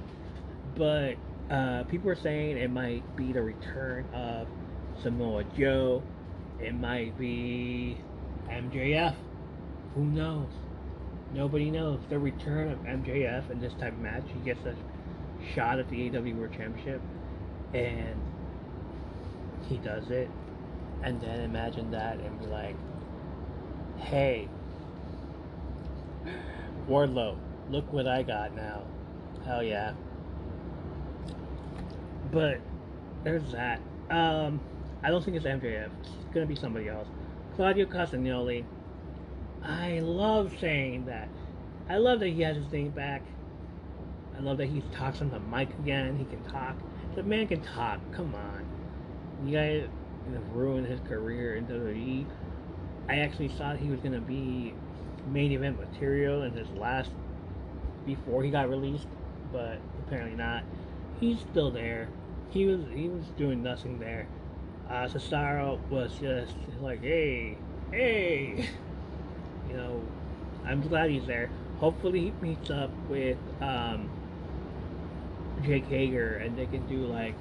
[0.76, 1.16] But
[1.50, 4.48] uh, people are saying it might be the return of
[5.02, 6.02] Samoa Joe.
[6.60, 7.98] It might be
[8.50, 9.16] MJF.
[9.96, 10.50] Who knows?
[11.34, 12.00] Nobody knows.
[12.10, 14.24] The return of MJF in this type of match.
[14.34, 14.76] He gets a
[15.56, 17.02] shot at the AW World Championship,
[17.74, 18.16] and
[19.72, 20.30] he does it.
[21.04, 22.76] And then imagine that and be like,
[23.98, 24.48] hey,
[26.88, 27.38] Wardlow,
[27.70, 28.84] look what I got now.
[29.46, 29.94] Hell yeah.
[32.32, 32.60] But
[33.24, 33.82] there's that.
[34.10, 34.62] Um,
[35.04, 35.90] I don't think it's MJF.
[36.02, 37.08] It's gonna be somebody else.
[37.56, 38.64] Claudio Castagnoli.
[39.64, 41.30] I love saying that.
[41.90, 43.24] I love that he has his name back.
[44.38, 46.18] I love that he talks on the mic again.
[46.18, 46.76] He can talk.
[47.16, 48.00] The man can talk.
[48.14, 48.71] Come on.
[49.46, 49.88] You guys
[50.54, 52.26] ruined his career in WWE.
[53.10, 54.74] I actually thought he was gonna be
[55.28, 57.12] main event material in his last
[58.06, 59.08] before he got released,
[59.52, 60.64] but apparently not.
[61.20, 62.08] He's still there.
[62.50, 64.28] He was he was doing nothing there.
[64.90, 67.58] Uh, Cesaro was just like, hey,
[67.92, 68.68] hey,
[69.70, 70.02] you know.
[70.66, 71.50] I'm glad he's there.
[71.80, 74.10] Hopefully he meets up with um,
[75.64, 77.36] Jake Hager and they can do like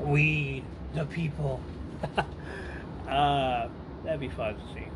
[0.00, 1.60] we the people.
[3.08, 3.68] uh,
[4.04, 4.86] that'd be fun to see.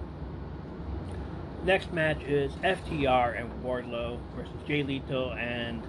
[1.64, 5.82] Next match is FTR and Wardlow versus Jay Lethal and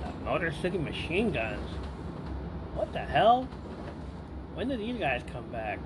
[0.00, 1.68] the Motor City Machine Guns.
[2.74, 3.44] What the hell?
[4.54, 5.78] When did these guys come back?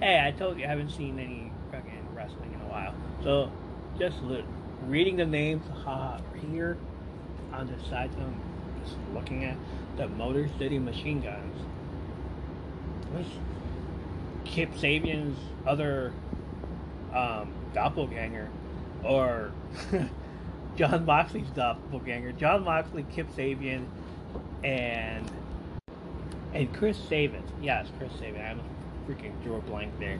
[0.00, 2.94] Hey, I told you I haven't seen any fucking wrestling in a while.
[3.22, 3.50] So,
[3.98, 4.44] just look,
[4.86, 6.78] reading the names uh, here
[7.52, 8.40] on the side, I'm
[8.84, 9.56] just looking at
[10.00, 11.56] the Motor City Machine Guns.
[13.12, 13.28] What's
[14.46, 16.14] Kip Sabian's other
[17.12, 18.48] um, doppelganger,
[19.04, 19.52] or
[20.76, 22.32] Jon Moxley's doppelganger.
[22.32, 23.84] Jon Moxley, Kip Sabian,
[24.64, 25.30] and
[26.54, 27.42] and Chris Sabin.
[27.60, 28.40] Yes, Chris Sabin.
[28.40, 28.60] I'm
[29.06, 30.18] freaking drew a blank there,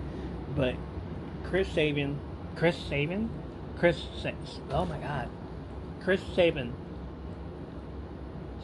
[0.54, 0.74] but
[1.44, 2.18] Chris Sabin,
[2.54, 3.30] Chris Sabin,
[3.78, 4.08] Chris.
[4.18, 4.32] Sa-
[4.72, 5.30] oh my God,
[6.02, 6.74] Chris Sabin.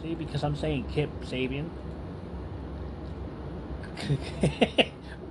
[0.06, 1.68] See, because I'm saying Kip Sabian.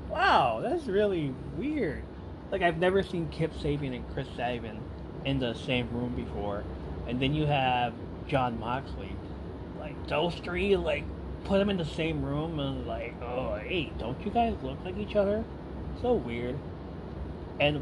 [0.10, 2.04] wow, that's really weird.
[2.52, 4.82] Like I've never seen Kip Sabian and Chris Sabin
[5.24, 6.66] in the same room before,
[7.08, 7.94] and then you have
[8.28, 9.16] Jon Moxley.
[9.80, 11.06] Like those three, like
[11.46, 14.98] put them in the same room and like, oh hey, don't you guys look like
[14.98, 15.46] each other?
[16.02, 16.60] So weird.
[17.62, 17.82] And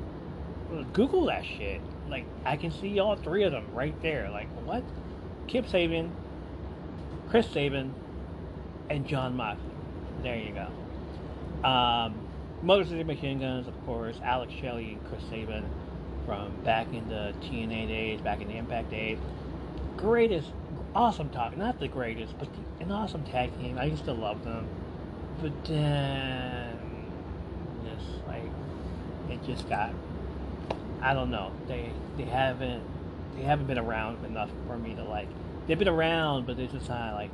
[0.93, 1.81] Google that shit.
[2.07, 4.29] Like I can see all three of them right there.
[4.29, 4.83] Like what?
[5.47, 6.11] Kip Sabian,
[7.33, 7.91] Chris Sabin,
[8.91, 9.65] and Jon Moxley.
[10.21, 11.67] There you go.
[11.67, 12.13] Um,
[12.61, 15.65] Motor City Machine Guns, of course, Alex Shelley and Chris Sabin
[16.27, 19.17] from back in the TNA days, back in the Impact days.
[19.97, 20.51] Greatest,
[20.93, 21.57] awesome talk.
[21.57, 23.79] Not the greatest, but the, an awesome tag team.
[23.79, 24.67] I used to love them.
[25.41, 26.77] But then,
[27.83, 28.43] just like,
[29.31, 29.91] it just got,
[31.01, 31.51] I don't know.
[31.67, 32.83] They they haven't
[33.35, 35.29] they haven't been around enough for me to like.
[35.67, 37.31] They've been around, but it's just kind of like,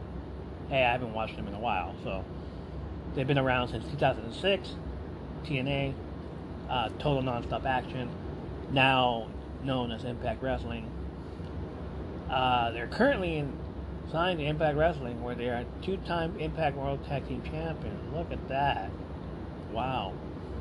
[0.69, 1.95] hey, I haven't watched them in a while.
[2.03, 2.23] So
[3.15, 4.75] they've been around since 2006.
[5.45, 5.93] TNA,
[6.69, 8.09] uh, Total Nonstop Action,
[8.71, 9.27] now
[9.63, 10.89] known as Impact Wrestling.
[12.29, 13.57] Uh, they're currently in,
[14.11, 18.13] signed to Impact Wrestling, where they are two-time Impact World Tag Team Champions.
[18.13, 18.91] Look at that!
[19.71, 20.13] Wow,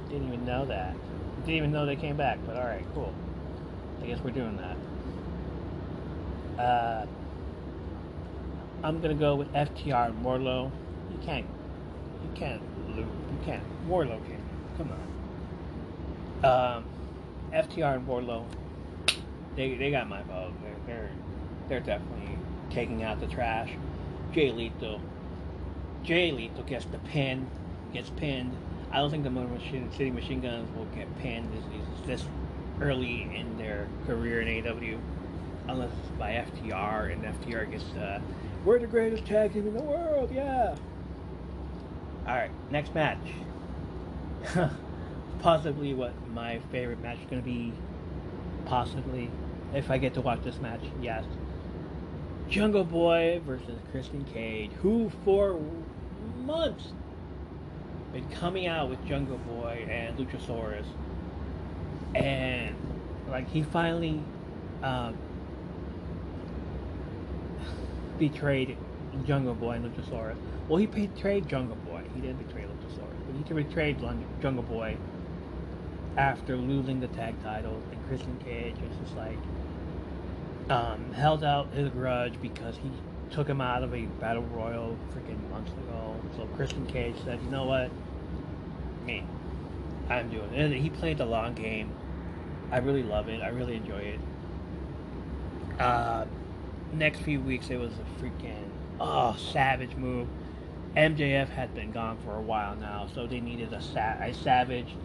[0.09, 0.95] didn't even know that.
[1.41, 2.39] Didn't even know they came back.
[2.47, 3.13] But all right, cool.
[4.03, 4.59] I guess we're doing
[6.57, 6.63] that.
[6.63, 7.07] Uh,
[8.83, 10.71] I'm gonna go with FTR and Wardlow.
[11.11, 11.47] You can't,
[12.23, 12.99] you can't lose.
[12.99, 13.63] You can't.
[13.89, 14.43] Wardlow can.
[14.77, 14.93] Come
[16.43, 16.77] on.
[16.77, 16.85] Um,
[17.53, 18.45] FTR and Wardlow.
[19.57, 20.53] They they got my vote.
[20.63, 21.11] They're they're
[21.69, 22.39] they're definitely
[22.71, 23.71] taking out the trash.
[24.33, 25.01] Jay Lethal.
[26.05, 27.49] Jay Lethal gets the pin.
[27.93, 28.55] Gets pinned.
[28.93, 31.65] I don't think the Motor Machine City Machine Guns will get pinned this,
[32.07, 32.25] this
[32.81, 34.99] early in their career in AW,
[35.69, 38.21] unless it's by FTR and FTR gets uh,
[38.69, 40.75] we're the greatest tag team in the world, yeah.
[42.27, 43.17] All right, next match.
[45.41, 47.73] Possibly what my favorite match is going to be.
[48.67, 49.31] Possibly,
[49.73, 51.25] if I get to watch this match, yes.
[52.51, 55.59] Jungle Boy versus Christian Cage, who for
[56.37, 56.93] months
[58.13, 60.85] been coming out with Jungle Boy and Luchasaurus,
[62.15, 62.77] and
[63.31, 64.21] like he finally
[64.83, 65.17] um,
[68.19, 68.77] betrayed
[69.25, 70.37] Jungle Boy and Luchasaurus.
[70.69, 72.03] Well, he betrayed Jungle Boy.
[72.15, 73.99] He didn't betray Luchasaurus, but he betrayed
[74.41, 74.97] Jungle Boy
[76.17, 77.83] after losing the tag titles.
[77.91, 79.39] And Christian Cage was just like
[80.71, 82.91] um, held out his grudge because he
[83.31, 86.15] took him out of a battle royal freaking months ago.
[86.37, 87.91] So Christian Cage said, "You know what?
[89.07, 89.25] Me,
[90.09, 91.91] I'm doing it." And he played the long game.
[92.71, 93.41] I really love it.
[93.41, 94.21] I really enjoy it.
[95.81, 96.27] Uh,
[96.93, 98.69] next few weeks, it was a freaking
[99.01, 100.29] oh savage move.
[100.97, 104.97] MJF had been gone for a while now, so they needed a, sa- a savage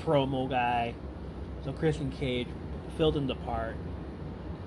[0.00, 0.94] promo guy.
[1.64, 2.48] So Christian Cage
[2.96, 3.76] filled in the part.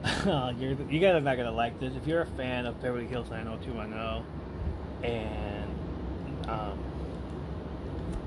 [0.26, 1.94] you're, you guys are not gonna like this.
[1.96, 6.78] If you're a fan of Beverly Hills 90210 and um,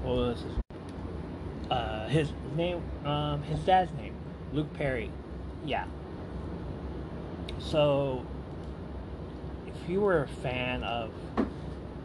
[0.02, 2.82] what was his, uh, his name?
[3.04, 4.14] Um, his dad's name,
[4.52, 5.10] Luke Perry.
[5.64, 5.86] Yeah.
[7.58, 8.24] So
[9.88, 11.10] you were a fan of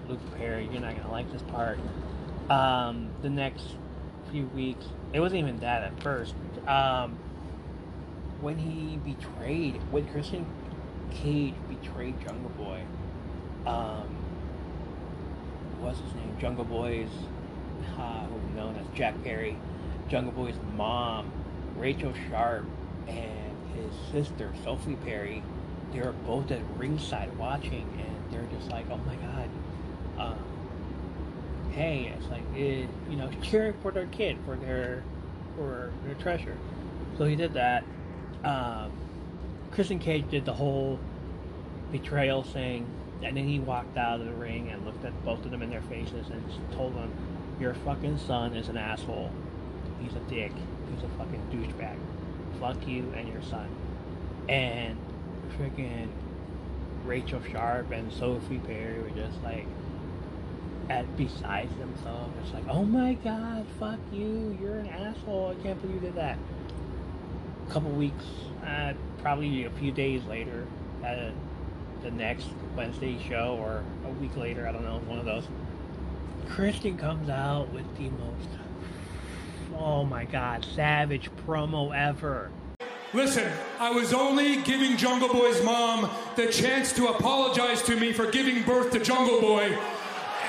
[0.08, 1.80] Luke Perry, you're not gonna like this part.
[2.50, 3.64] Um, the next
[4.32, 6.34] few weeks, it wasn't even that at first.
[6.68, 7.18] Um,
[8.42, 10.46] when he betrayed, when Christian
[11.12, 12.82] Cage betrayed Jungle Boy,
[13.66, 14.08] um,
[15.80, 16.36] what's his name?
[16.40, 17.10] Jungle Boy's,
[18.00, 19.56] uh, known as Jack Perry,
[20.08, 21.32] Jungle Boy's mom,
[21.78, 22.66] Rachel Sharp,
[23.08, 25.44] and his sister Sophie Perry
[25.92, 29.50] they were both at ringside watching, and they're just like, "Oh my god,
[30.18, 30.40] um,
[31.72, 35.04] hey!" It's like, it, you know, cheering for their kid, for their,
[35.56, 36.58] for their treasure.
[37.18, 37.84] So he did that.
[38.44, 38.92] Um,
[39.72, 41.00] Christian Cage did the whole
[41.92, 42.86] betrayal thing,
[43.24, 45.70] and then he walked out of the ring and looked at both of them in
[45.70, 47.12] their faces and told them,
[47.60, 49.32] "Your fucking son is an asshole.
[50.00, 50.52] He's a dick.
[50.94, 51.98] He's a fucking douchebag.
[52.60, 53.68] Fuck you and your son."
[54.48, 54.98] And
[55.58, 56.08] freaking
[57.06, 59.66] Rachel Sharp and Sophie Perry were just like
[60.90, 62.34] at besides themselves.
[62.44, 65.56] It's like, oh my god, fuck you, you're an asshole.
[65.58, 66.38] I can't believe you did that.
[67.68, 68.26] A couple weeks,
[68.66, 70.66] uh, probably a few days later,
[71.04, 71.34] at
[72.02, 75.48] the next Wednesday show or a week later, I don't know, one of those.
[76.50, 78.50] Christian comes out with the most,
[79.78, 82.50] oh my god, savage promo ever
[83.12, 88.30] Listen, I was only giving Jungle Boy's mom the chance to apologize to me for
[88.30, 89.76] giving birth to Jungle Boy,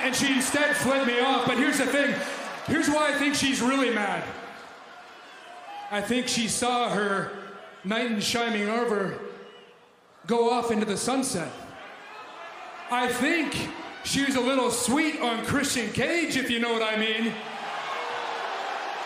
[0.03, 1.47] and she instead fled me off.
[1.47, 2.15] But here's the thing
[2.67, 4.25] here's why I think she's really mad.
[5.91, 7.33] I think she saw her
[7.83, 9.19] knight in shining armor
[10.27, 11.51] go off into the sunset.
[12.91, 13.57] I think
[14.05, 17.33] she was a little sweet on Christian Cage, if you know what I mean.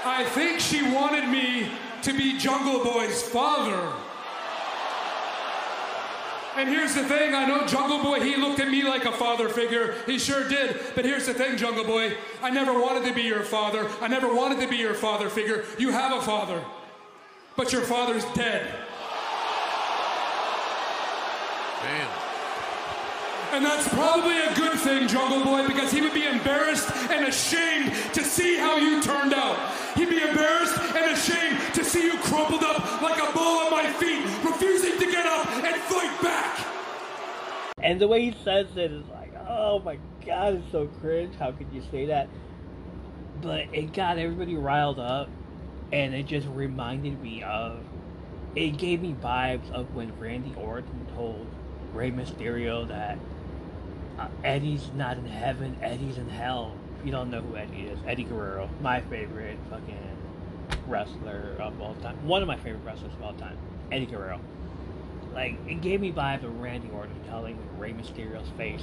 [0.04, 1.70] I think she wanted me
[2.04, 3.92] to be Jungle Boy's father.
[6.56, 9.48] And here's the thing I know Jungle Boy, he looked at me like a father
[9.48, 9.94] figure.
[10.06, 10.78] He sure did.
[10.94, 12.16] But here's the thing, Jungle Boy.
[12.42, 13.90] I never wanted to be your father.
[14.00, 15.64] I never wanted to be your father figure.
[15.78, 16.62] You have a father,
[17.56, 18.72] but your father's dead.
[21.82, 22.08] Man.
[23.52, 27.94] And that's probably a good thing, Jungle Boy, because he would be embarrassed and ashamed
[28.12, 29.56] to see how you turned out.
[29.94, 31.58] He'd be embarrassed and ashamed
[31.94, 35.76] see you crumpled up like a ball at my feet, refusing to get up and
[35.82, 36.66] fight back.
[37.78, 41.36] And the way he says it is like, oh my god, it's so cringe.
[41.36, 42.28] How could you say that?
[43.40, 45.28] But it got everybody riled up,
[45.92, 47.78] and it just reminded me of
[48.56, 51.46] it gave me vibes of when Randy Orton told
[51.92, 53.18] Rey Mysterio that
[54.18, 56.74] uh, Eddie's not in heaven, Eddie's in hell.
[57.04, 60.13] You don't know who Eddie is, Eddie Guerrero, my favorite fucking
[60.86, 62.16] wrestler of all time.
[62.26, 63.56] One of my favorite wrestlers of all time,
[63.90, 64.40] Eddie Guerrero.
[65.32, 68.82] Like, it gave me vibes of Randy Orton telling Rey Mysterio's face,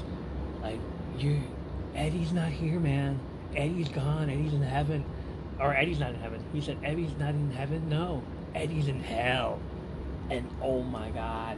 [0.62, 0.80] like,
[1.18, 1.42] you,
[1.96, 3.20] Eddie's not here, man.
[3.56, 4.30] Eddie's gone.
[4.30, 5.04] Eddie's in heaven.
[5.60, 6.44] Or Eddie's not in heaven.
[6.54, 7.90] He said, Eddie's not in heaven?
[7.90, 8.24] No.
[8.56, 9.60] Eddie's in hell.
[10.30, 11.58] And oh my god.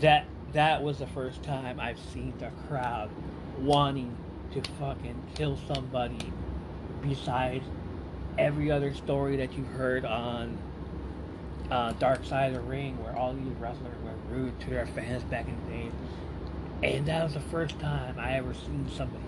[0.00, 3.10] That that was the first time I've seen the crowd
[3.58, 4.16] wanting
[4.52, 6.32] to fucking kill somebody
[7.00, 7.64] besides
[8.38, 10.58] every other story that you've heard on
[11.70, 15.22] uh, Dark Side of the Ring, where all these wrestlers were rude to their fans
[15.24, 15.90] back in the day.
[16.94, 19.24] And that was the first time I ever seen somebody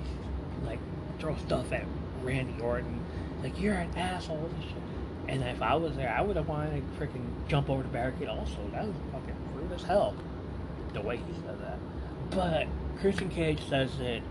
[0.65, 0.81] like
[1.19, 1.85] throw stuff at
[2.23, 3.05] Randy Orton.
[3.43, 4.83] Like, you're an asshole and shit.
[5.29, 8.29] And if I was there, I would have wanted to freaking jump over the barricade
[8.29, 8.59] also.
[8.73, 10.15] That was fucking rude as hell.
[10.93, 11.79] The way he said that.
[12.31, 12.67] But
[13.01, 14.23] Christian Cage says it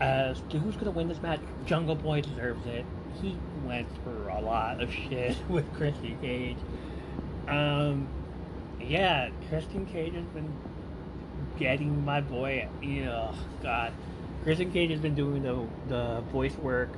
[0.00, 1.40] as to who's going to win this match.
[1.66, 2.84] Jungle Boy deserves it.
[3.20, 6.56] He went through a lot of shit with Christian Cage.
[7.48, 8.08] Um,
[8.80, 10.52] yeah, Christian Cage has been
[11.58, 12.68] getting my boy.
[12.82, 13.92] You know, God,
[14.42, 16.90] Christian Cage has been doing the the voice work,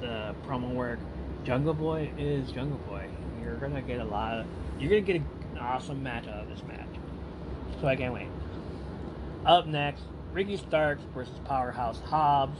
[0.00, 0.98] the promo work.
[1.44, 3.08] Jungle Boy is Jungle Boy.
[3.42, 4.46] You're gonna get a lot of.
[4.78, 6.86] You're gonna get an awesome match out of this match.
[7.80, 8.28] So I can't wait.
[9.44, 10.02] Up next,
[10.32, 12.58] Ricky Starks versus Powerhouse Hobbs.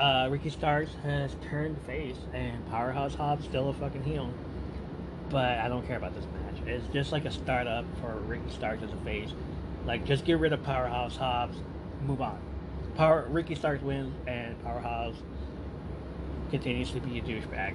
[0.00, 4.32] Uh, Ricky Starks has turned face, and Powerhouse Hobbs still a fucking heel.
[5.28, 6.66] But I don't care about this match.
[6.66, 9.28] It's just like a startup for Ricky Starks as a face.
[9.84, 11.58] Like, just get rid of Powerhouse Hobbs,
[12.06, 12.38] move on.
[12.96, 15.16] Power Ricky Starks wins, and Powerhouse
[16.50, 17.74] continues to be a douchebag.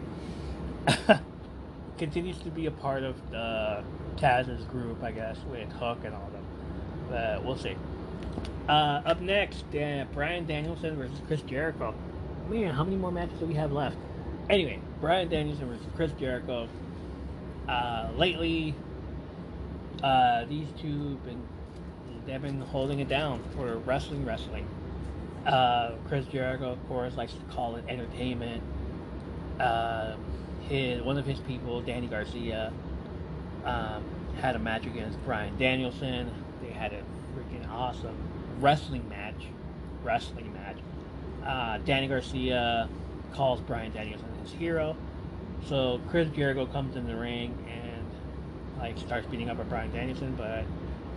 [1.99, 3.84] continues to be a part of the
[4.17, 6.45] Taz's group, I guess, with Hook and all them.
[7.09, 7.76] But we'll see.
[8.67, 11.93] Uh, up next, uh, Bryan Danielson versus Chris Jericho.
[12.49, 13.97] Man, how many more matches do we have left?
[14.49, 16.69] Anyway, Bryan Danielson versus Chris Jericho.
[17.67, 18.75] Uh, lately,
[20.03, 21.41] uh, these two have been
[22.27, 24.67] they've been holding it down for wrestling, wrestling.
[25.47, 28.61] Uh, Chris Jericho, of course, likes to call it entertainment.
[29.59, 30.15] Uh,
[30.69, 32.71] his one of his people, Danny Garcia,
[33.63, 34.03] um,
[34.39, 36.29] had a match against Bryan Danielson.
[36.61, 37.01] They had a
[37.35, 38.17] freaking awesome
[38.59, 39.47] wrestling match.
[40.03, 40.77] Wrestling match.
[41.45, 42.89] Uh, Danny Garcia
[43.33, 44.95] calls Bryan Danielson his hero.
[45.67, 50.35] So Chris Jericho comes in the ring and like starts beating up at Bryan Danielson,
[50.35, 50.63] but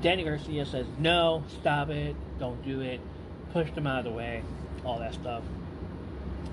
[0.03, 3.01] Danny Garcia says no, stop it, don't do it,
[3.53, 4.43] Push them out of the way,
[4.85, 5.43] all that stuff.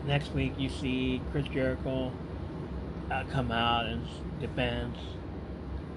[0.07, 2.11] Next week you see Chris Jericho
[3.11, 4.05] uh, come out and
[4.39, 4.97] defends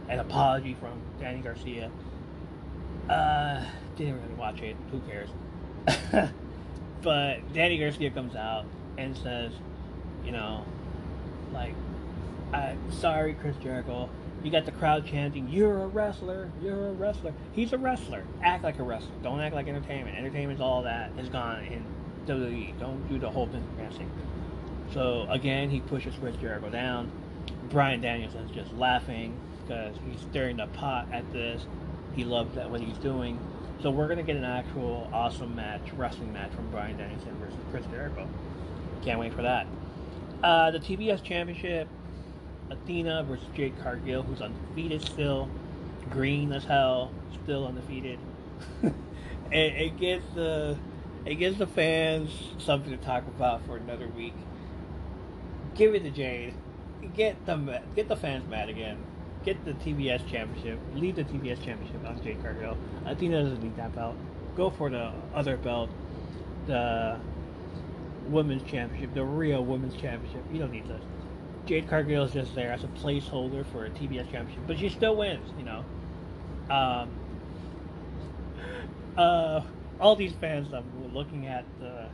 [0.09, 1.91] an apology from Danny Garcia.
[3.09, 3.64] Uh,
[3.97, 4.76] didn't really watch it.
[4.91, 6.31] Who cares?
[7.03, 8.65] but Danny Garcia comes out
[8.97, 9.53] and says,
[10.25, 10.65] you know,
[11.53, 11.75] like,
[12.53, 14.09] I'm sorry, Chris Jericho.
[14.43, 16.51] You got the crowd chanting, "You're a wrestler!
[16.63, 18.23] You're a wrestler!" He's a wrestler.
[18.41, 19.15] Act like a wrestler.
[19.23, 20.17] Don't act like entertainment.
[20.17, 21.85] Entertainment's all that is gone in
[22.25, 22.79] WWE.
[22.79, 24.11] Don't do the whole Vince McMahon thing.
[24.93, 27.11] So again, he pushes Chris Jericho down.
[27.71, 29.37] Bryan Danielson's just laughing
[29.67, 31.67] because he's stirring the pot at this.
[32.15, 33.39] He loves that what he's doing.
[33.81, 37.87] So we're gonna get an actual awesome match, wrestling match from Bryan Danielson versus Chris
[37.87, 38.29] Jericho.
[39.03, 39.68] Can't wait for that.
[40.43, 41.87] Uh, the TBS Championship,
[42.70, 45.49] Athena versus Jade Cargill, who's undefeated still,
[46.11, 47.12] green as hell,
[47.45, 48.18] still undefeated.
[48.83, 48.93] it,
[49.53, 50.76] it gives the
[51.24, 54.35] it gives the fans something to talk about for another week.
[55.76, 56.55] Give it to Jade.
[57.14, 58.99] Get them get the fans mad again.
[59.49, 60.79] Get the TBS championship.
[60.95, 62.77] Leave the TBS championship on Jade Cargill.
[63.07, 64.15] Athena doesn't need that belt.
[64.55, 65.89] Go for the other belt.
[66.67, 67.19] The
[68.27, 70.45] women's championship, the real women's championship.
[70.53, 71.01] You don't need this.
[71.65, 75.17] Jade Cargill is just there as a placeholder for a TBS championship, but she still
[75.17, 75.83] wins, you know.
[76.69, 77.09] Um,
[79.17, 79.63] uh,
[79.99, 82.05] all these fans I'm looking at the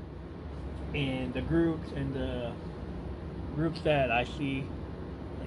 [0.96, 2.52] in the groups and the
[3.56, 4.64] groups that I see,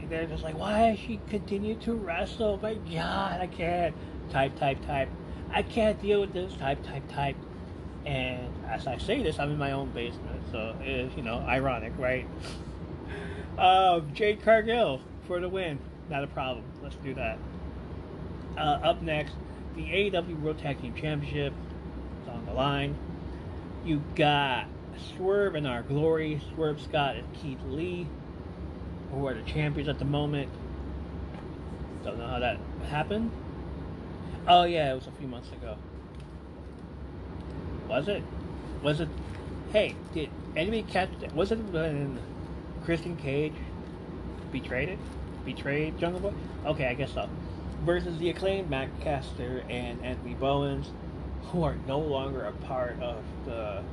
[0.10, 2.60] they're just like, why does she continue to wrestle?
[2.62, 3.95] My God, I can't.
[4.30, 5.10] Type, type, type.
[5.51, 6.53] I can't deal with this.
[6.55, 7.36] Type, type, type.
[8.05, 11.93] And as I say this, I'm in my own basement, so it's you know ironic,
[11.97, 12.26] right?
[13.58, 15.80] uh, Jade Cargill for the win,
[16.10, 16.64] not a problem.
[16.82, 17.38] Let's do that.
[18.58, 19.34] Uh, up next,
[19.76, 21.53] the AEW World Tag Team Championship
[22.24, 22.97] is on the line.
[23.86, 24.68] You got
[25.16, 28.08] Swerve In Our Glory, Swerve Scott and Keith Lee,
[29.12, 30.49] who are the champions at the moment.
[32.03, 32.58] Don't know how that
[32.89, 33.32] happened?
[34.47, 35.78] Oh yeah, it was a few months ago.
[37.88, 38.24] Was it?
[38.84, 39.10] Was it?
[39.72, 41.36] Hey, did anybody catch that?
[41.36, 42.20] Was it when
[42.86, 43.53] Christian Cage
[44.51, 44.99] betrayed it?
[45.45, 46.34] Betrayed Jungle Boy?
[46.66, 47.30] Okay, I guess so.
[47.84, 50.91] Versus the acclaimed Max Caster and Anthony Bowens,
[51.51, 53.84] who are no longer a part of the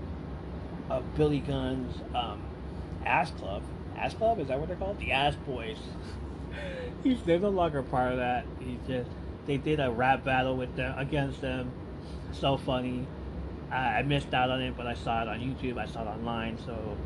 [0.91, 2.43] of Billy Gunn's um,
[3.05, 3.62] Ass Club.
[3.97, 4.99] Ass Club is that what they're called?
[4.99, 5.79] The Ass Boys.
[7.05, 8.47] He's they're no longer part of that.
[8.61, 9.11] He's just
[9.47, 11.71] they did a rap battle with them against them.
[12.33, 13.07] So funny.
[13.71, 15.79] I, I missed out on it, but I saw it on YouTube.
[15.79, 16.59] I saw it online.
[16.65, 16.97] So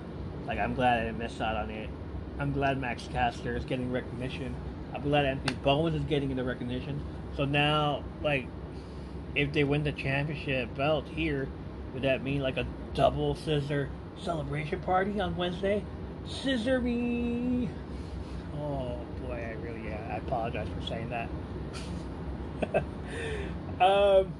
[0.46, 1.90] like I'm glad I didn't miss out on it.
[2.38, 4.54] I'm glad Max Caster is getting recognition.
[4.94, 7.02] I'm glad Anthony Bowens is getting the recognition.
[7.36, 8.46] So now, like,
[9.34, 11.48] if they win the championship belt here,
[11.92, 15.84] would that mean like a double scissor celebration party on Wednesday?
[16.28, 17.70] Scissor me!
[18.60, 21.28] Oh boy, I really, yeah, I apologize for saying that.
[23.80, 24.32] um,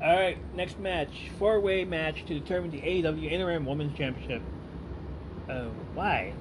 [0.00, 1.30] alright, next match.
[1.38, 4.42] Four way match to determine the AEW Interim Women's Championship.
[5.48, 6.34] Oh, why?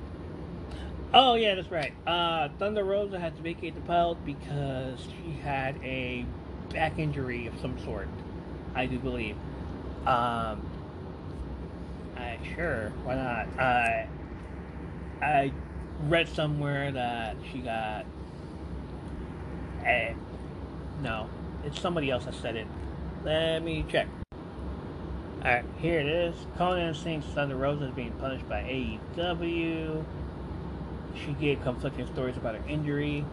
[1.13, 1.93] Oh yeah, that's right.
[2.07, 6.25] Uh, Thunder Rosa had to vacate the belt because she had a
[6.69, 8.07] back injury of some sort.
[8.75, 9.36] I do believe.
[10.05, 10.70] Um,
[12.22, 13.59] I sure why not?
[13.59, 14.07] I
[15.22, 15.51] I
[16.07, 18.05] read somewhere that she got.
[19.86, 20.13] Eh,
[21.01, 21.30] no,
[21.63, 22.67] it's somebody else that said it.
[23.24, 24.07] Let me check.
[25.43, 26.36] Alright, here it is.
[26.57, 30.05] Konnan thinks Thunder Rosa is being punished by AEW.
[31.15, 33.26] She gave conflicting stories about her injury.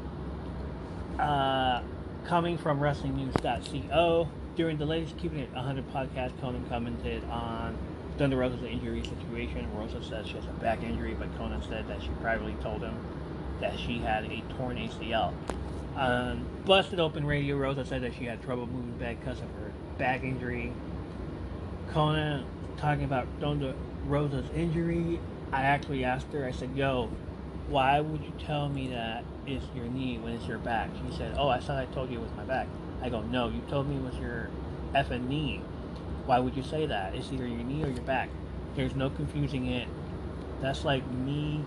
[1.19, 1.83] Uh,
[2.25, 7.77] coming from WrestlingNews.co, during the latest Keeping It 100 podcast, Konnan commented on
[8.19, 9.69] Thunder Rosa's injury situation.
[9.77, 12.97] Rosa says she has a back injury, but Konnan said that she privately told him
[13.61, 15.33] that she had a torn ACL.
[15.97, 19.47] On um, Busted Open Radio, Rosa said that she had trouble moving back because of
[19.51, 20.73] her back injury.
[21.93, 22.45] Konnan
[22.77, 23.75] talking about Thunder
[24.07, 25.21] Rosa's injury.
[25.53, 27.09] I actually asked her, I said, Yo,
[27.69, 30.91] why would you tell me that it's your knee when it's your back?
[31.07, 32.67] She said, Oh, I thought I told you it was my back.
[33.01, 34.51] I go, No, you told me it was your
[34.95, 35.61] effing knee.
[36.29, 37.15] Why would you say that?
[37.15, 38.29] It's either your knee or your back.
[38.77, 39.89] There's no confusing it.
[40.61, 41.65] That's like me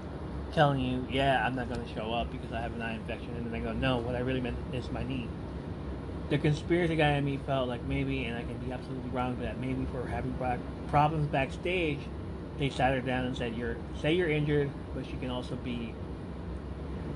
[0.54, 3.36] telling you, yeah, I'm not going to show up because I have an eye infection.
[3.38, 5.28] And then I go, no, what I really meant is my knee.
[6.30, 9.46] The conspiracy guy in me felt like maybe, and I can be absolutely wrong, but
[9.46, 10.36] that maybe for having
[10.90, 11.98] problems backstage,
[12.60, 15.92] they sat her down and said, "You're say you're injured, but you can also be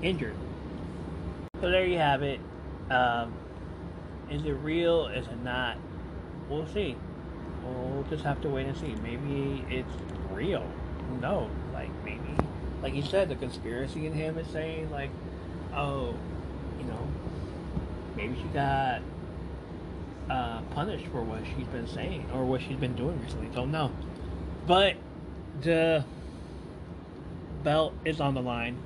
[0.02, 0.36] injured."
[1.62, 2.40] So there you have it.
[2.90, 3.32] Um,
[4.32, 5.08] is it real?
[5.08, 5.78] Is it not?
[6.50, 6.98] We'll see.
[7.66, 8.96] We'll just have to wait and see.
[9.04, 9.92] Maybe it's
[10.32, 10.66] real.
[11.22, 11.50] Knows?
[11.74, 12.36] Like maybe,
[12.82, 15.10] like you said, the conspiracy in him is saying like,
[15.74, 16.16] oh,
[16.78, 17.08] you know,
[18.16, 19.02] maybe she got
[20.30, 23.48] uh, punished for what she's been saying or what she's been doing recently.
[23.48, 23.92] Don't know.
[24.68, 24.96] But
[25.62, 26.04] the
[27.64, 28.78] belt is on the line.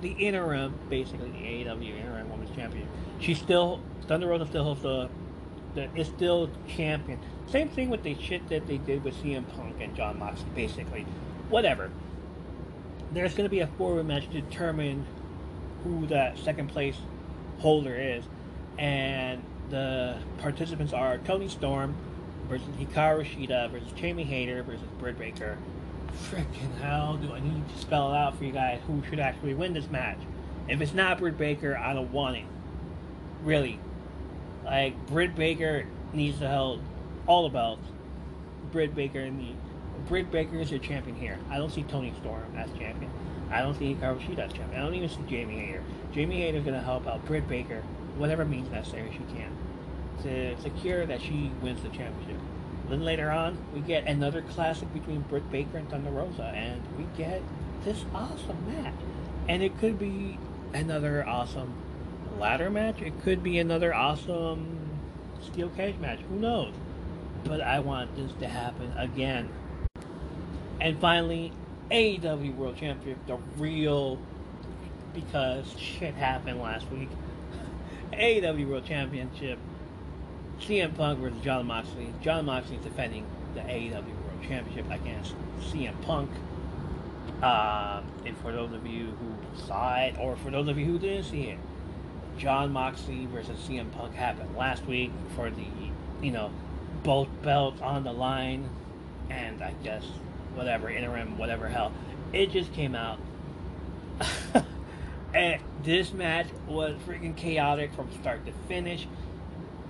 [0.00, 2.88] The interim, basically the AEW interim women's champion.
[3.18, 3.80] She's still
[4.10, 5.08] Thunder Rosa still holds the,
[5.74, 7.20] the is still champion.
[7.50, 11.04] Same thing with the shit that they did with CM Punk and Jon Moxley, basically.
[11.48, 11.90] Whatever.
[13.12, 15.04] There's going to be a four-way match to determine
[15.82, 16.96] who that second place
[17.58, 18.24] holder is,
[18.78, 21.96] and the participants are Toni Storm
[22.48, 25.58] versus Hikaru Shida versus Jamie Hayter versus Britt Baker.
[26.30, 29.54] Freaking hell, do I need to spell it out for you guys who should actually
[29.54, 30.18] win this match?
[30.68, 32.44] If it's not Britt Baker, I don't want it.
[33.42, 33.80] Really.
[34.64, 36.80] Like, Britt Baker needs to hold
[37.26, 37.78] all about.
[38.72, 39.52] Britt Baker and the
[40.08, 41.38] Britt Baker is your champion here.
[41.50, 43.10] I don't see Toni Storm as champion.
[43.50, 44.80] I don't see Hikaru Shida as champion.
[44.80, 45.82] I don't even see Jamie Hayter.
[46.12, 47.82] Jamie Hayter is going to help out Britt Baker,
[48.16, 49.50] whatever means necessary she can,
[50.22, 52.40] to secure that she wins the championship.
[52.88, 57.06] Then later on, we get another classic between Britt Baker and Thunder Rosa, and we
[57.16, 57.42] get
[57.84, 58.94] this awesome match.
[59.48, 60.38] And it could be
[60.72, 61.74] another awesome
[62.38, 63.00] ladder match.
[63.00, 64.78] It could be another awesome
[65.42, 66.20] steel cage match.
[66.28, 66.74] Who knows?
[67.44, 69.48] But I want this to happen again.
[70.80, 71.52] And finally,
[71.90, 74.18] AEW World Championship, the real,
[75.12, 77.08] because shit happened last week.
[78.12, 79.58] AEW World Championship,
[80.60, 82.12] CM Punk versus Jon Moxley.
[82.22, 86.30] Jon Moxley is defending the AEW World Championship against CM Punk.
[87.42, 90.98] Uh, and for those of you who saw it, or for those of you who
[90.98, 91.58] didn't see it,
[92.38, 95.66] Jon Moxley versus CM Punk happened last week for the,
[96.22, 96.50] you know,
[97.02, 98.68] both belts on the line,
[99.28, 100.04] and I guess
[100.54, 101.92] whatever interim, whatever hell.
[102.32, 103.18] It just came out.
[105.32, 109.06] And this match was freaking chaotic from start to finish.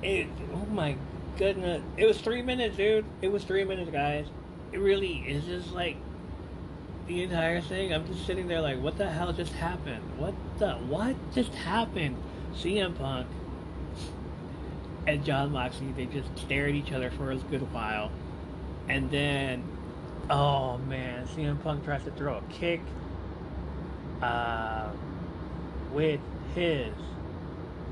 [0.02, 0.96] It, oh my
[1.38, 1.82] goodness.
[1.96, 3.04] It was three minutes, dude.
[3.22, 4.26] It was three minutes, guys.
[4.72, 5.96] It really is just like
[7.06, 7.92] the entire thing.
[7.92, 10.02] I'm just sitting there like, what the hell just happened?
[10.18, 12.16] What the, what just happened?
[12.54, 13.26] CM Punk
[15.10, 18.10] and Jon Moxley, they just stare at each other for a good while.
[18.88, 19.64] And then,
[20.28, 22.80] oh man, CM Punk tries to throw a kick
[24.22, 24.90] uh,
[25.92, 26.20] with
[26.54, 26.92] his.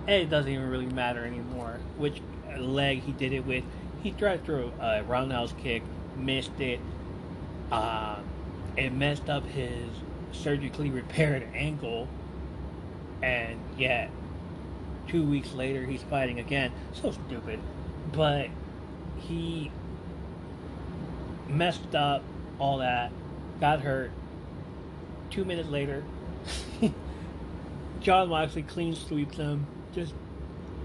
[0.07, 2.23] It doesn't even really matter anymore which
[2.57, 3.65] leg he did it with.
[4.03, 5.83] He tried to throw a roundhouse kick,
[6.17, 6.81] missed it.
[7.71, 8.17] Uh,
[8.77, 9.89] it messed up his
[10.33, 12.09] surgically repaired ankle.
[13.23, 14.11] And yet,
[15.09, 16.73] two weeks later, he's fighting again.
[16.93, 17.61] So stupid.
[18.13, 18.49] But
[19.19, 19.71] he
[21.49, 22.23] messed up
[22.59, 23.11] all that,
[23.61, 24.11] got hurt.
[25.31, 26.05] Two minutes later,
[28.01, 30.15] Jon Moxley clean sweeps him, just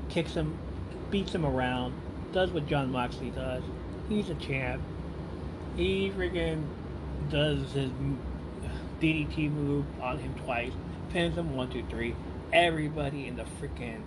[0.09, 0.57] kicks him,
[1.09, 1.93] beats him around,
[2.31, 3.63] does what Jon Moxley does.
[4.09, 4.81] He's a champ.
[5.75, 6.63] He freaking
[7.29, 7.89] does his
[8.99, 10.73] DDT move on him twice,
[11.09, 12.15] pins him one, two, three.
[12.51, 14.01] Everybody in the freaking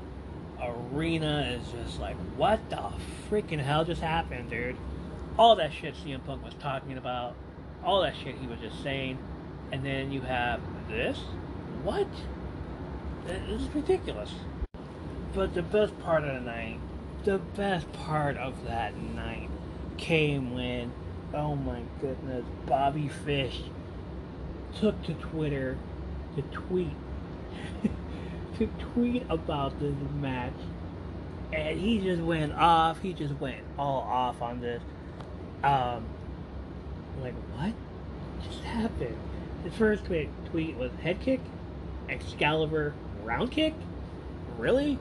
[0.62, 2.90] arena is just like, what the
[3.30, 4.76] freaking hell just happened, dude?
[5.38, 7.34] All that shit CM Punk was talking about,
[7.84, 9.18] all that shit he was just saying,
[9.72, 11.18] and then you have this?
[11.82, 12.08] What?
[13.26, 14.32] This is ridiculous.
[15.34, 16.80] But the best part of the night,
[17.24, 19.50] the best part of that night
[19.98, 20.92] came when,
[21.34, 23.62] oh my goodness, Bobby Fish
[24.78, 25.76] took to Twitter
[26.36, 26.94] to tweet
[28.58, 30.52] to tweet about this match
[31.52, 34.82] and he just went off he just went all off on this.
[35.62, 36.04] Um
[37.20, 37.72] like what
[38.42, 39.16] just happened?
[39.64, 41.40] His first tweet, tweet was head kick
[42.08, 42.94] excalibur
[43.24, 43.74] round kick?
[44.58, 44.98] Really?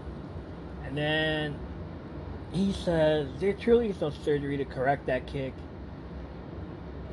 [0.86, 1.58] And then
[2.52, 5.54] he says there truly is no surgery to correct that kick.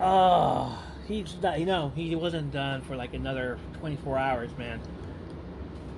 [0.00, 4.80] Oh he's not you know he wasn't done for like another 24 hours man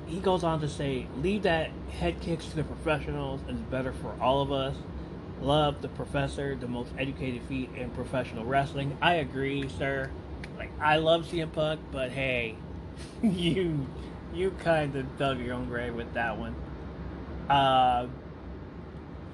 [0.07, 4.15] he goes on to say leave that head kicks to the professionals it's better for
[4.21, 4.77] all of us
[5.41, 10.11] love the professor the most educated feet in professional wrestling i agree sir
[10.57, 12.55] like i love CM Punk but hey
[13.23, 13.87] you
[14.33, 16.55] you kind of dug your own grave with that one
[17.49, 18.07] uh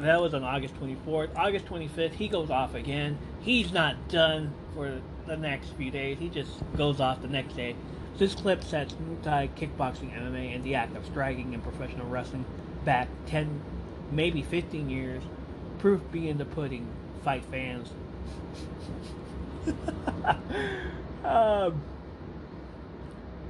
[0.00, 1.28] that was on August 24th.
[1.36, 3.18] August 25th, he goes off again.
[3.40, 6.18] He's not done for the next few days.
[6.18, 7.76] He just goes off the next day.
[8.20, 12.44] This clip sets Muay Thai, kickboxing, MMA, and the act of striking in professional wrestling
[12.84, 13.62] back 10,
[14.12, 15.22] maybe 15 years.
[15.78, 16.86] Proof being the pudding.
[17.24, 17.88] Fight fans.
[21.24, 21.80] um,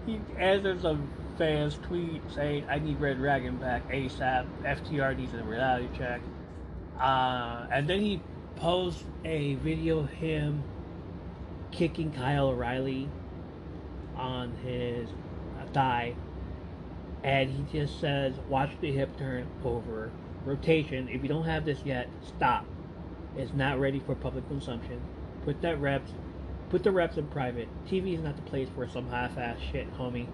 [0.07, 4.47] he answers some fans' tweet saying, I need Red Dragon back ASAP.
[4.63, 6.21] FTR needs a reality check.
[6.97, 8.23] Uh, and then he
[8.55, 10.63] posts a video of him
[11.73, 13.09] kicking Kyle O'Reilly
[14.21, 15.09] on his
[15.73, 16.15] thigh,
[17.25, 20.11] and he just says, "Watch the hip turn over
[20.45, 21.09] rotation.
[21.09, 22.67] If you don't have this yet, stop.
[23.37, 25.01] It's not ready for public consumption.
[25.45, 26.13] Put that reps,
[26.69, 27.69] put the reps in private.
[27.87, 30.27] TV is not the place for some half-ass shit, homie."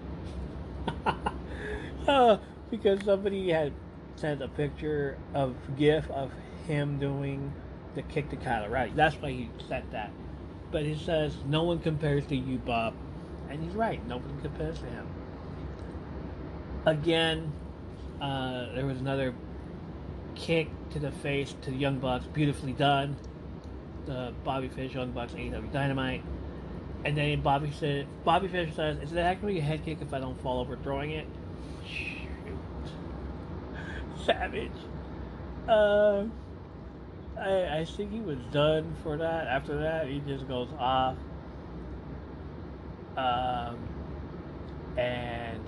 [2.07, 2.37] uh,
[2.69, 3.73] because somebody had
[4.15, 6.31] sent a picture of GIF of
[6.67, 7.53] him doing
[7.95, 8.91] the kick to Kyle O'Reilly.
[8.95, 10.11] That's why he sent that.
[10.71, 12.93] But he says no one compares to you, Bob,
[13.49, 14.05] and he's right.
[14.07, 15.07] Nobody compares to him.
[16.85, 17.51] Again,
[18.21, 19.33] uh, there was another
[20.35, 23.17] kick to the face to the Young Bucks, beautifully done.
[24.05, 26.23] The Bobby Fish, Young Bucks, AEW Dynamite.
[27.03, 30.19] And then Bobby said, Bobby Fish says, "Is it actually a head kick if I
[30.19, 31.27] don't fall over throwing it?"
[31.85, 32.29] Shoot,
[34.25, 34.71] savage.
[35.67, 36.25] Uh,
[37.39, 39.47] I I think he was done for that.
[39.47, 41.17] After that, he just goes off.
[43.17, 43.77] Um,
[44.97, 45.63] and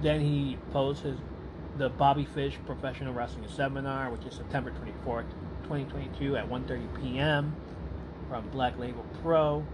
[0.00, 1.18] then he posts his
[1.78, 5.24] the Bobby Fish Professional Wrestling Seminar, which is September 24th,
[5.62, 7.56] 2022 at 1.30 p.m.
[8.28, 9.64] from Black Label Pro.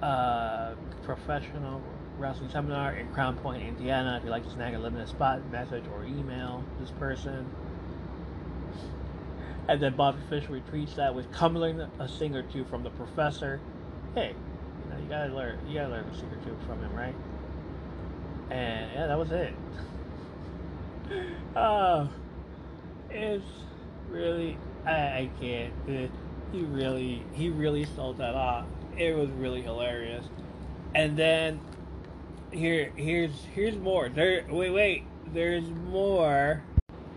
[0.00, 1.82] Uh, professional
[2.18, 4.16] Wrestling Seminar in Crown Point, Indiana.
[4.18, 7.46] If you'd like to snag a limited spot, message or email this person.
[9.68, 13.60] And then Bobby Fish retweets that with learn a thing or two from the professor.
[14.14, 14.34] Hey,
[14.90, 17.14] you you gotta learn you gotta learn a thing or from him, right?
[18.50, 19.54] And yeah, that was it.
[21.54, 22.10] Oh,
[23.10, 23.44] it's
[24.10, 25.72] really I, I can't.
[26.52, 28.66] He really he really sold that off.
[28.96, 30.24] It was really hilarious.
[30.94, 31.60] And then
[32.50, 34.08] here, here's here's more.
[34.08, 35.04] There, wait, wait.
[35.32, 36.62] There's more.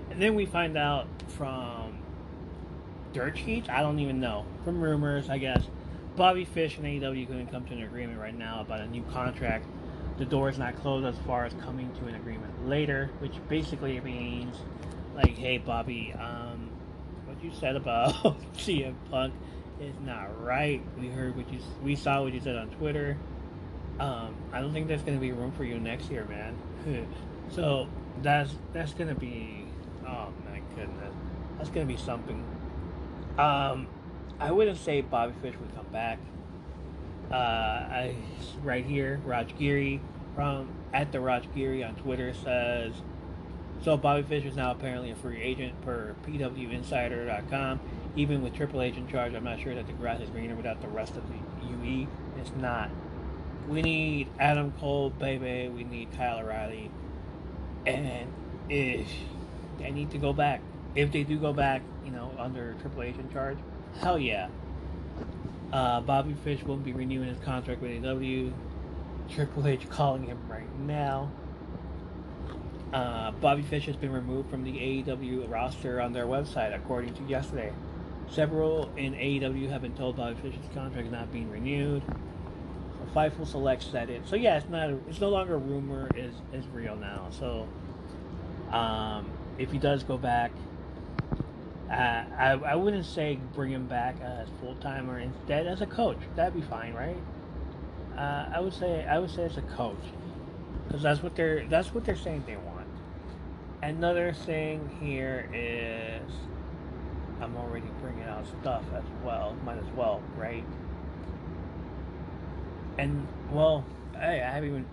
[0.09, 1.99] And then we find out from
[3.13, 3.69] dirt sheets.
[3.69, 4.45] I don't even know.
[4.65, 5.63] From rumors, I guess.
[6.19, 9.65] Bobby Fish and AEW couldn't come to an agreement right now about a new contract.
[10.17, 14.01] The door is not closed as far as coming to an agreement later, which basically
[14.01, 14.53] means,
[15.15, 16.71] like, hey, Bobby, um,
[17.23, 18.13] what you said about
[18.57, 19.33] CM Punk
[19.79, 20.81] is not right.
[20.99, 23.17] We heard what you, we saw what you said on Twitter.
[24.01, 26.57] Um, I don't think there's gonna be room for you next year, man.
[27.49, 27.87] so
[28.21, 29.63] that's that's gonna be,
[30.05, 31.13] oh my goodness,
[31.57, 32.43] that's gonna be something.
[33.37, 33.87] Um,
[34.39, 36.19] I wouldn't say Bobby Fish would come back.
[37.31, 38.15] Uh, I
[38.63, 40.01] right here, Raj Giri
[40.35, 42.93] from at the Raj Giri on Twitter says.
[43.81, 47.79] So Bobby Fish is now apparently a free agent per PWInsider.com.
[48.15, 50.81] Even with Triple H in charge, I'm not sure that the grass is greener without
[50.81, 52.07] the rest of the UE.
[52.39, 52.89] It's not.
[53.69, 55.69] We need Adam Cole, baby.
[55.69, 56.91] We need Kyle O'Reilly.
[57.85, 58.27] And
[58.67, 59.07] if
[59.77, 60.61] they need to go back,
[60.95, 63.57] if they do go back, you know, under Triple H in charge,
[64.01, 64.49] hell yeah.
[65.71, 68.51] Uh, Bobby Fish won't be renewing his contract with AEW.
[69.29, 71.31] Triple H calling him right now.
[72.91, 77.23] Uh, Bobby Fish has been removed from the AEW roster on their website, according to
[77.23, 77.71] yesterday.
[78.29, 82.01] Several in AEW have been told Bobby Fish's contract is not being renewed.
[82.07, 84.27] So Fightful Select said it.
[84.27, 84.89] So yeah, it's not.
[85.07, 86.09] It's no longer a rumor.
[86.15, 87.27] is is real now.
[87.31, 87.67] So
[88.71, 89.29] um,
[89.59, 90.51] if he does go back,
[91.89, 95.87] uh, I I wouldn't say bring him back as full time or instead as a
[95.87, 96.19] coach.
[96.35, 97.17] That'd be fine, right?
[98.15, 99.97] Uh, I would say I would say as a coach
[100.87, 102.87] because that's what they're that's what they're saying they want.
[103.81, 106.31] Another thing here is
[107.41, 109.55] I'm already bringing out stuff as well.
[109.63, 110.65] Might as well, right?
[112.99, 113.83] And well,
[114.13, 114.85] hey, I haven't even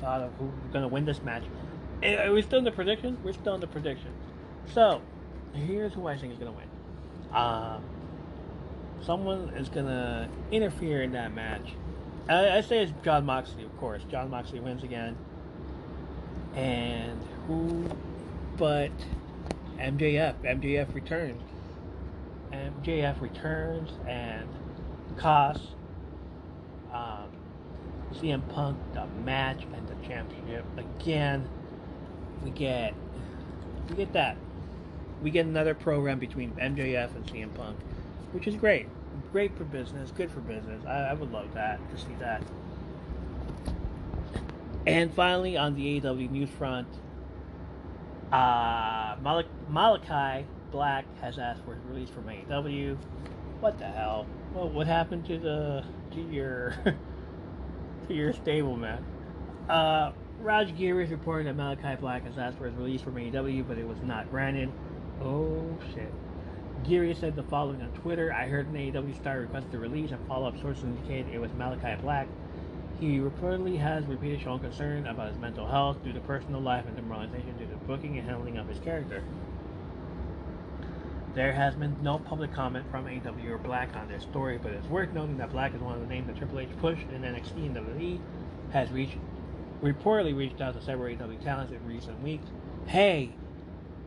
[0.00, 1.42] thought of who's gonna win this match.
[2.04, 3.18] Are we still in the predictions?
[3.24, 4.14] We're still in the predictions.
[4.72, 5.02] So
[5.54, 6.68] here's who I think is gonna win.
[7.32, 7.82] Um,
[9.02, 11.74] someone is gonna interfere in that match.
[12.28, 14.02] I, I say it's Jon Moxley, of course.
[14.10, 15.16] Jon Moxley wins again.
[16.54, 17.88] And who
[18.56, 18.90] but
[19.78, 20.34] MJF.
[20.42, 21.42] MJF returns.
[22.52, 24.48] MJF returns and
[25.16, 25.68] costs
[26.92, 27.28] um,
[28.14, 31.48] CM Punk the match and the championship again.
[32.42, 32.94] We get
[33.88, 34.36] we get that.
[35.22, 37.78] We get another program between MJF and CM Punk,
[38.32, 38.86] which is great.
[39.32, 40.84] Great for business, good for business.
[40.86, 42.42] I, I would love that to see that.
[44.86, 46.88] And finally, on the AEW news front,
[48.32, 52.96] uh, Mal- Malachi Black has asked for his release from AEW.
[53.60, 54.26] What the hell?
[54.54, 56.74] Well, what happened to the to your
[58.08, 59.04] to your stable man?
[59.68, 63.66] Uh, Raj Giri is reporting that Malachi Black has asked for his release from AEW,
[63.66, 64.70] but it was not granted.
[65.22, 66.12] Oh shit.
[66.84, 70.26] Giri said the following on Twitter I heard an AEW star request a release, and
[70.28, 72.28] follow up sources indicated it was Malachi Black.
[73.00, 76.96] He reportedly has repeated shown concern about his mental health due to personal life and
[76.96, 79.22] demoralization due to booking and handling of his character.
[81.34, 84.88] There has been no public comment from AEW or Black on this story, but it's
[84.88, 87.66] worth noting that Black is one of the names that Triple H pushed in NXT
[87.66, 88.20] and WWE,
[88.72, 89.16] has reached
[89.82, 92.46] reportedly reached out to several AEW talents in recent weeks.
[92.86, 93.30] Hey,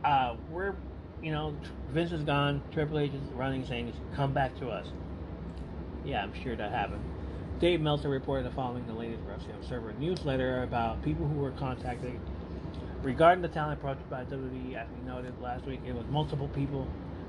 [0.04, 0.74] uh, we're,
[1.22, 1.54] you know,
[1.90, 4.86] Vince is gone, Triple H is running, saying, come back to us.
[6.04, 7.02] Yeah, I'm sure that happened.
[7.60, 12.18] Dave Meltzer reported the following the latest Wrestling Observer newsletter about people who were contacted
[13.02, 14.74] regarding the talent approached by WWE.
[14.74, 16.88] As we noted last week, it was multiple people.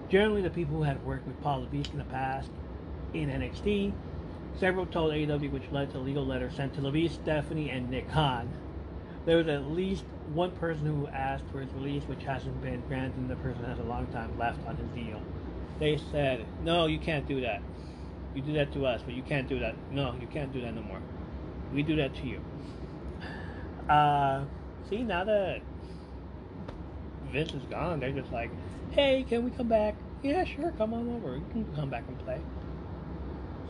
[0.10, 2.50] Generally, the people who had worked with Paul Levesque in the past
[3.14, 3.94] in NXT.
[4.60, 8.52] Several told AEW, which led to legal letters sent to Levesque, Stephanie, and Nick Khan.
[9.26, 13.18] There was at least one person who asked for his release, which hasn't been granted,
[13.18, 15.22] and the person has a long time left on his deal.
[15.80, 17.62] They said, "No, you can't do that."
[18.36, 19.76] You do that to us, but you can't do that.
[19.92, 21.00] No, you can't do that no more.
[21.74, 22.42] We do that to you.
[23.90, 24.46] Uh,
[24.90, 25.62] see, now that
[27.34, 28.50] Vince is gone, they're just like,
[28.92, 29.94] hey, can we come back?
[30.22, 31.36] Yeah, sure, come on over.
[31.36, 32.40] You can come back and play.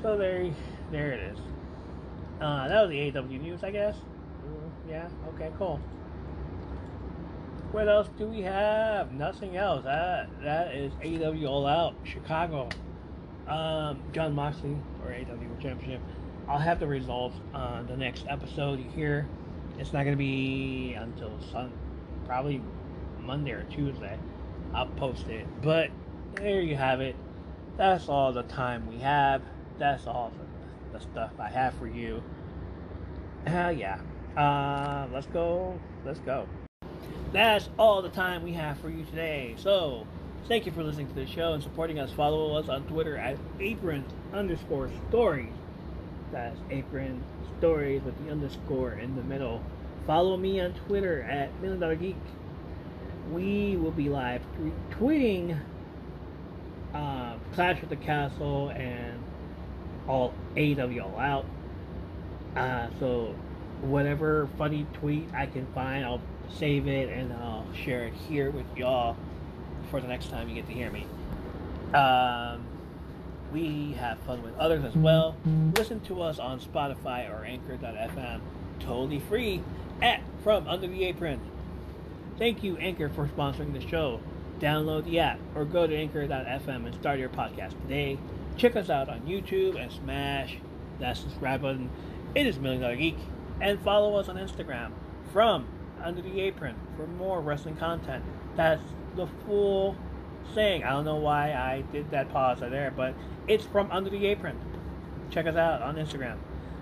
[0.04, 0.54] So there,
[0.92, 1.40] there it is.
[2.40, 3.96] Uh, that was the AW news, I guess.
[3.96, 5.80] Mm, yeah, okay, cool.
[7.74, 9.14] What else do we have?
[9.14, 9.84] Nothing else.
[9.84, 12.70] That that is AW All Out Chicago
[13.48, 16.00] um, Jon Moxley for AW Championship.
[16.48, 19.28] I'll have the results on the next episode here.
[19.80, 21.72] It's not to be until sun,
[22.28, 22.62] probably
[23.20, 24.20] Monday or Tuesday.
[24.76, 25.48] I'll post it.
[25.64, 25.90] But
[26.36, 27.16] there you have it.
[27.78, 29.42] That's all the time we have.
[29.80, 32.22] That's all the, the stuff I have for you.
[33.48, 34.00] Hell yeah.
[34.38, 35.80] Uh, let's go.
[36.06, 36.48] Let's go.
[37.34, 39.56] That's all the time we have for you today.
[39.58, 40.06] So,
[40.48, 42.12] thank you for listening to the show and supporting us.
[42.12, 45.52] Follow us on Twitter at apron underscore stories.
[46.32, 47.24] That's apron
[47.58, 49.64] stories with the underscore in the middle.
[50.06, 52.16] Follow me on Twitter at Million Dollar Geek.
[53.32, 54.44] We will be live
[54.92, 55.60] tweeting
[56.94, 59.24] uh, Clash at the Castle and
[60.08, 61.46] all eight of y'all Out.
[62.56, 63.34] Uh, so
[63.82, 66.22] whatever funny tweet I can find, I'll
[66.58, 69.16] save it and I'll share it here with y'all
[69.90, 71.06] for the next time you get to hear me.
[71.94, 72.64] Um,
[73.52, 75.36] we have fun with others as well.
[75.78, 78.42] Listen to us on Spotify or Anchor.fm,
[78.80, 79.62] totally free
[80.02, 81.40] at From Under the Apron.
[82.40, 84.20] Thank you, Anchor, for sponsoring the show.
[84.60, 88.18] Download the app or go to Anchor.fm and start your podcast today.
[88.58, 90.58] Check us out on YouTube and smash
[91.00, 91.90] that subscribe button.
[92.34, 93.18] It is Million Dollar Geek.
[93.62, 94.92] And follow us on Instagram
[95.32, 95.68] from
[96.04, 98.24] Under the Apron for more wrestling content.
[98.56, 98.84] That's
[99.16, 99.96] the full
[100.54, 100.84] saying.
[100.84, 103.16] I don't know why I did that pause there, but
[103.48, 104.60] it's from Under the Apron.
[105.30, 106.38] Check us out on Instagram.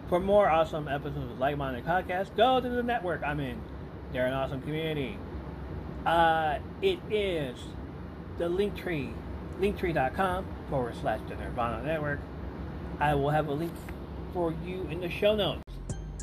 [0.10, 3.62] For more awesome episodes of Like Minded Podcast, go to the network I'm in.
[4.12, 5.18] They're an awesome community.
[6.06, 7.58] Uh, it is
[8.38, 9.14] the Linktree,
[9.60, 12.20] linktree.com forward slash the Nerdvana Network.
[13.00, 13.72] I will have a link
[14.34, 15.64] for you in the show notes.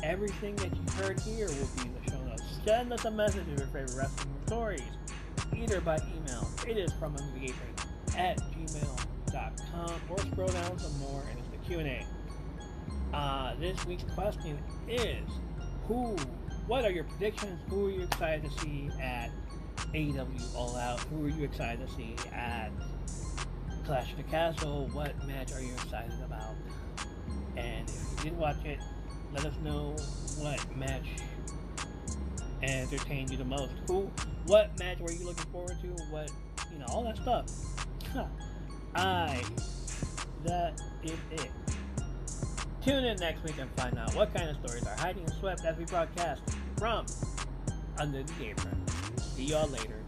[0.03, 1.89] Everything that you heard here will be
[2.65, 4.81] Send us a message of your favorite wrestling stories,
[5.55, 6.47] either by email.
[6.67, 7.55] It is from apron
[8.17, 12.05] at gmail.com or scroll down some more and it's the Q&A.
[13.15, 15.23] Uh, this week's question is,
[15.87, 16.17] who,
[16.67, 17.61] what are your predictions?
[17.69, 19.31] Who are you excited to see at
[19.93, 20.99] AEW All Out?
[21.01, 22.71] Who are you excited to see at
[23.85, 24.89] Clash of the Castle?
[24.91, 26.55] What match are you excited about?
[27.55, 28.79] And if you did watch it,
[29.33, 29.95] let us know
[30.39, 31.07] what match
[32.61, 33.73] entertained you the most.
[33.87, 34.09] Who,
[34.45, 35.87] what match were you looking forward to?
[36.11, 36.31] What,
[36.71, 37.45] you know, all that stuff.
[38.95, 39.41] I,
[40.43, 41.49] that is it.
[42.83, 45.65] Tune in next week and find out what kind of stories are hiding and swept
[45.65, 46.41] as we broadcast
[46.77, 47.05] from
[47.97, 48.81] Under the Apron.
[49.17, 50.01] See y'all later.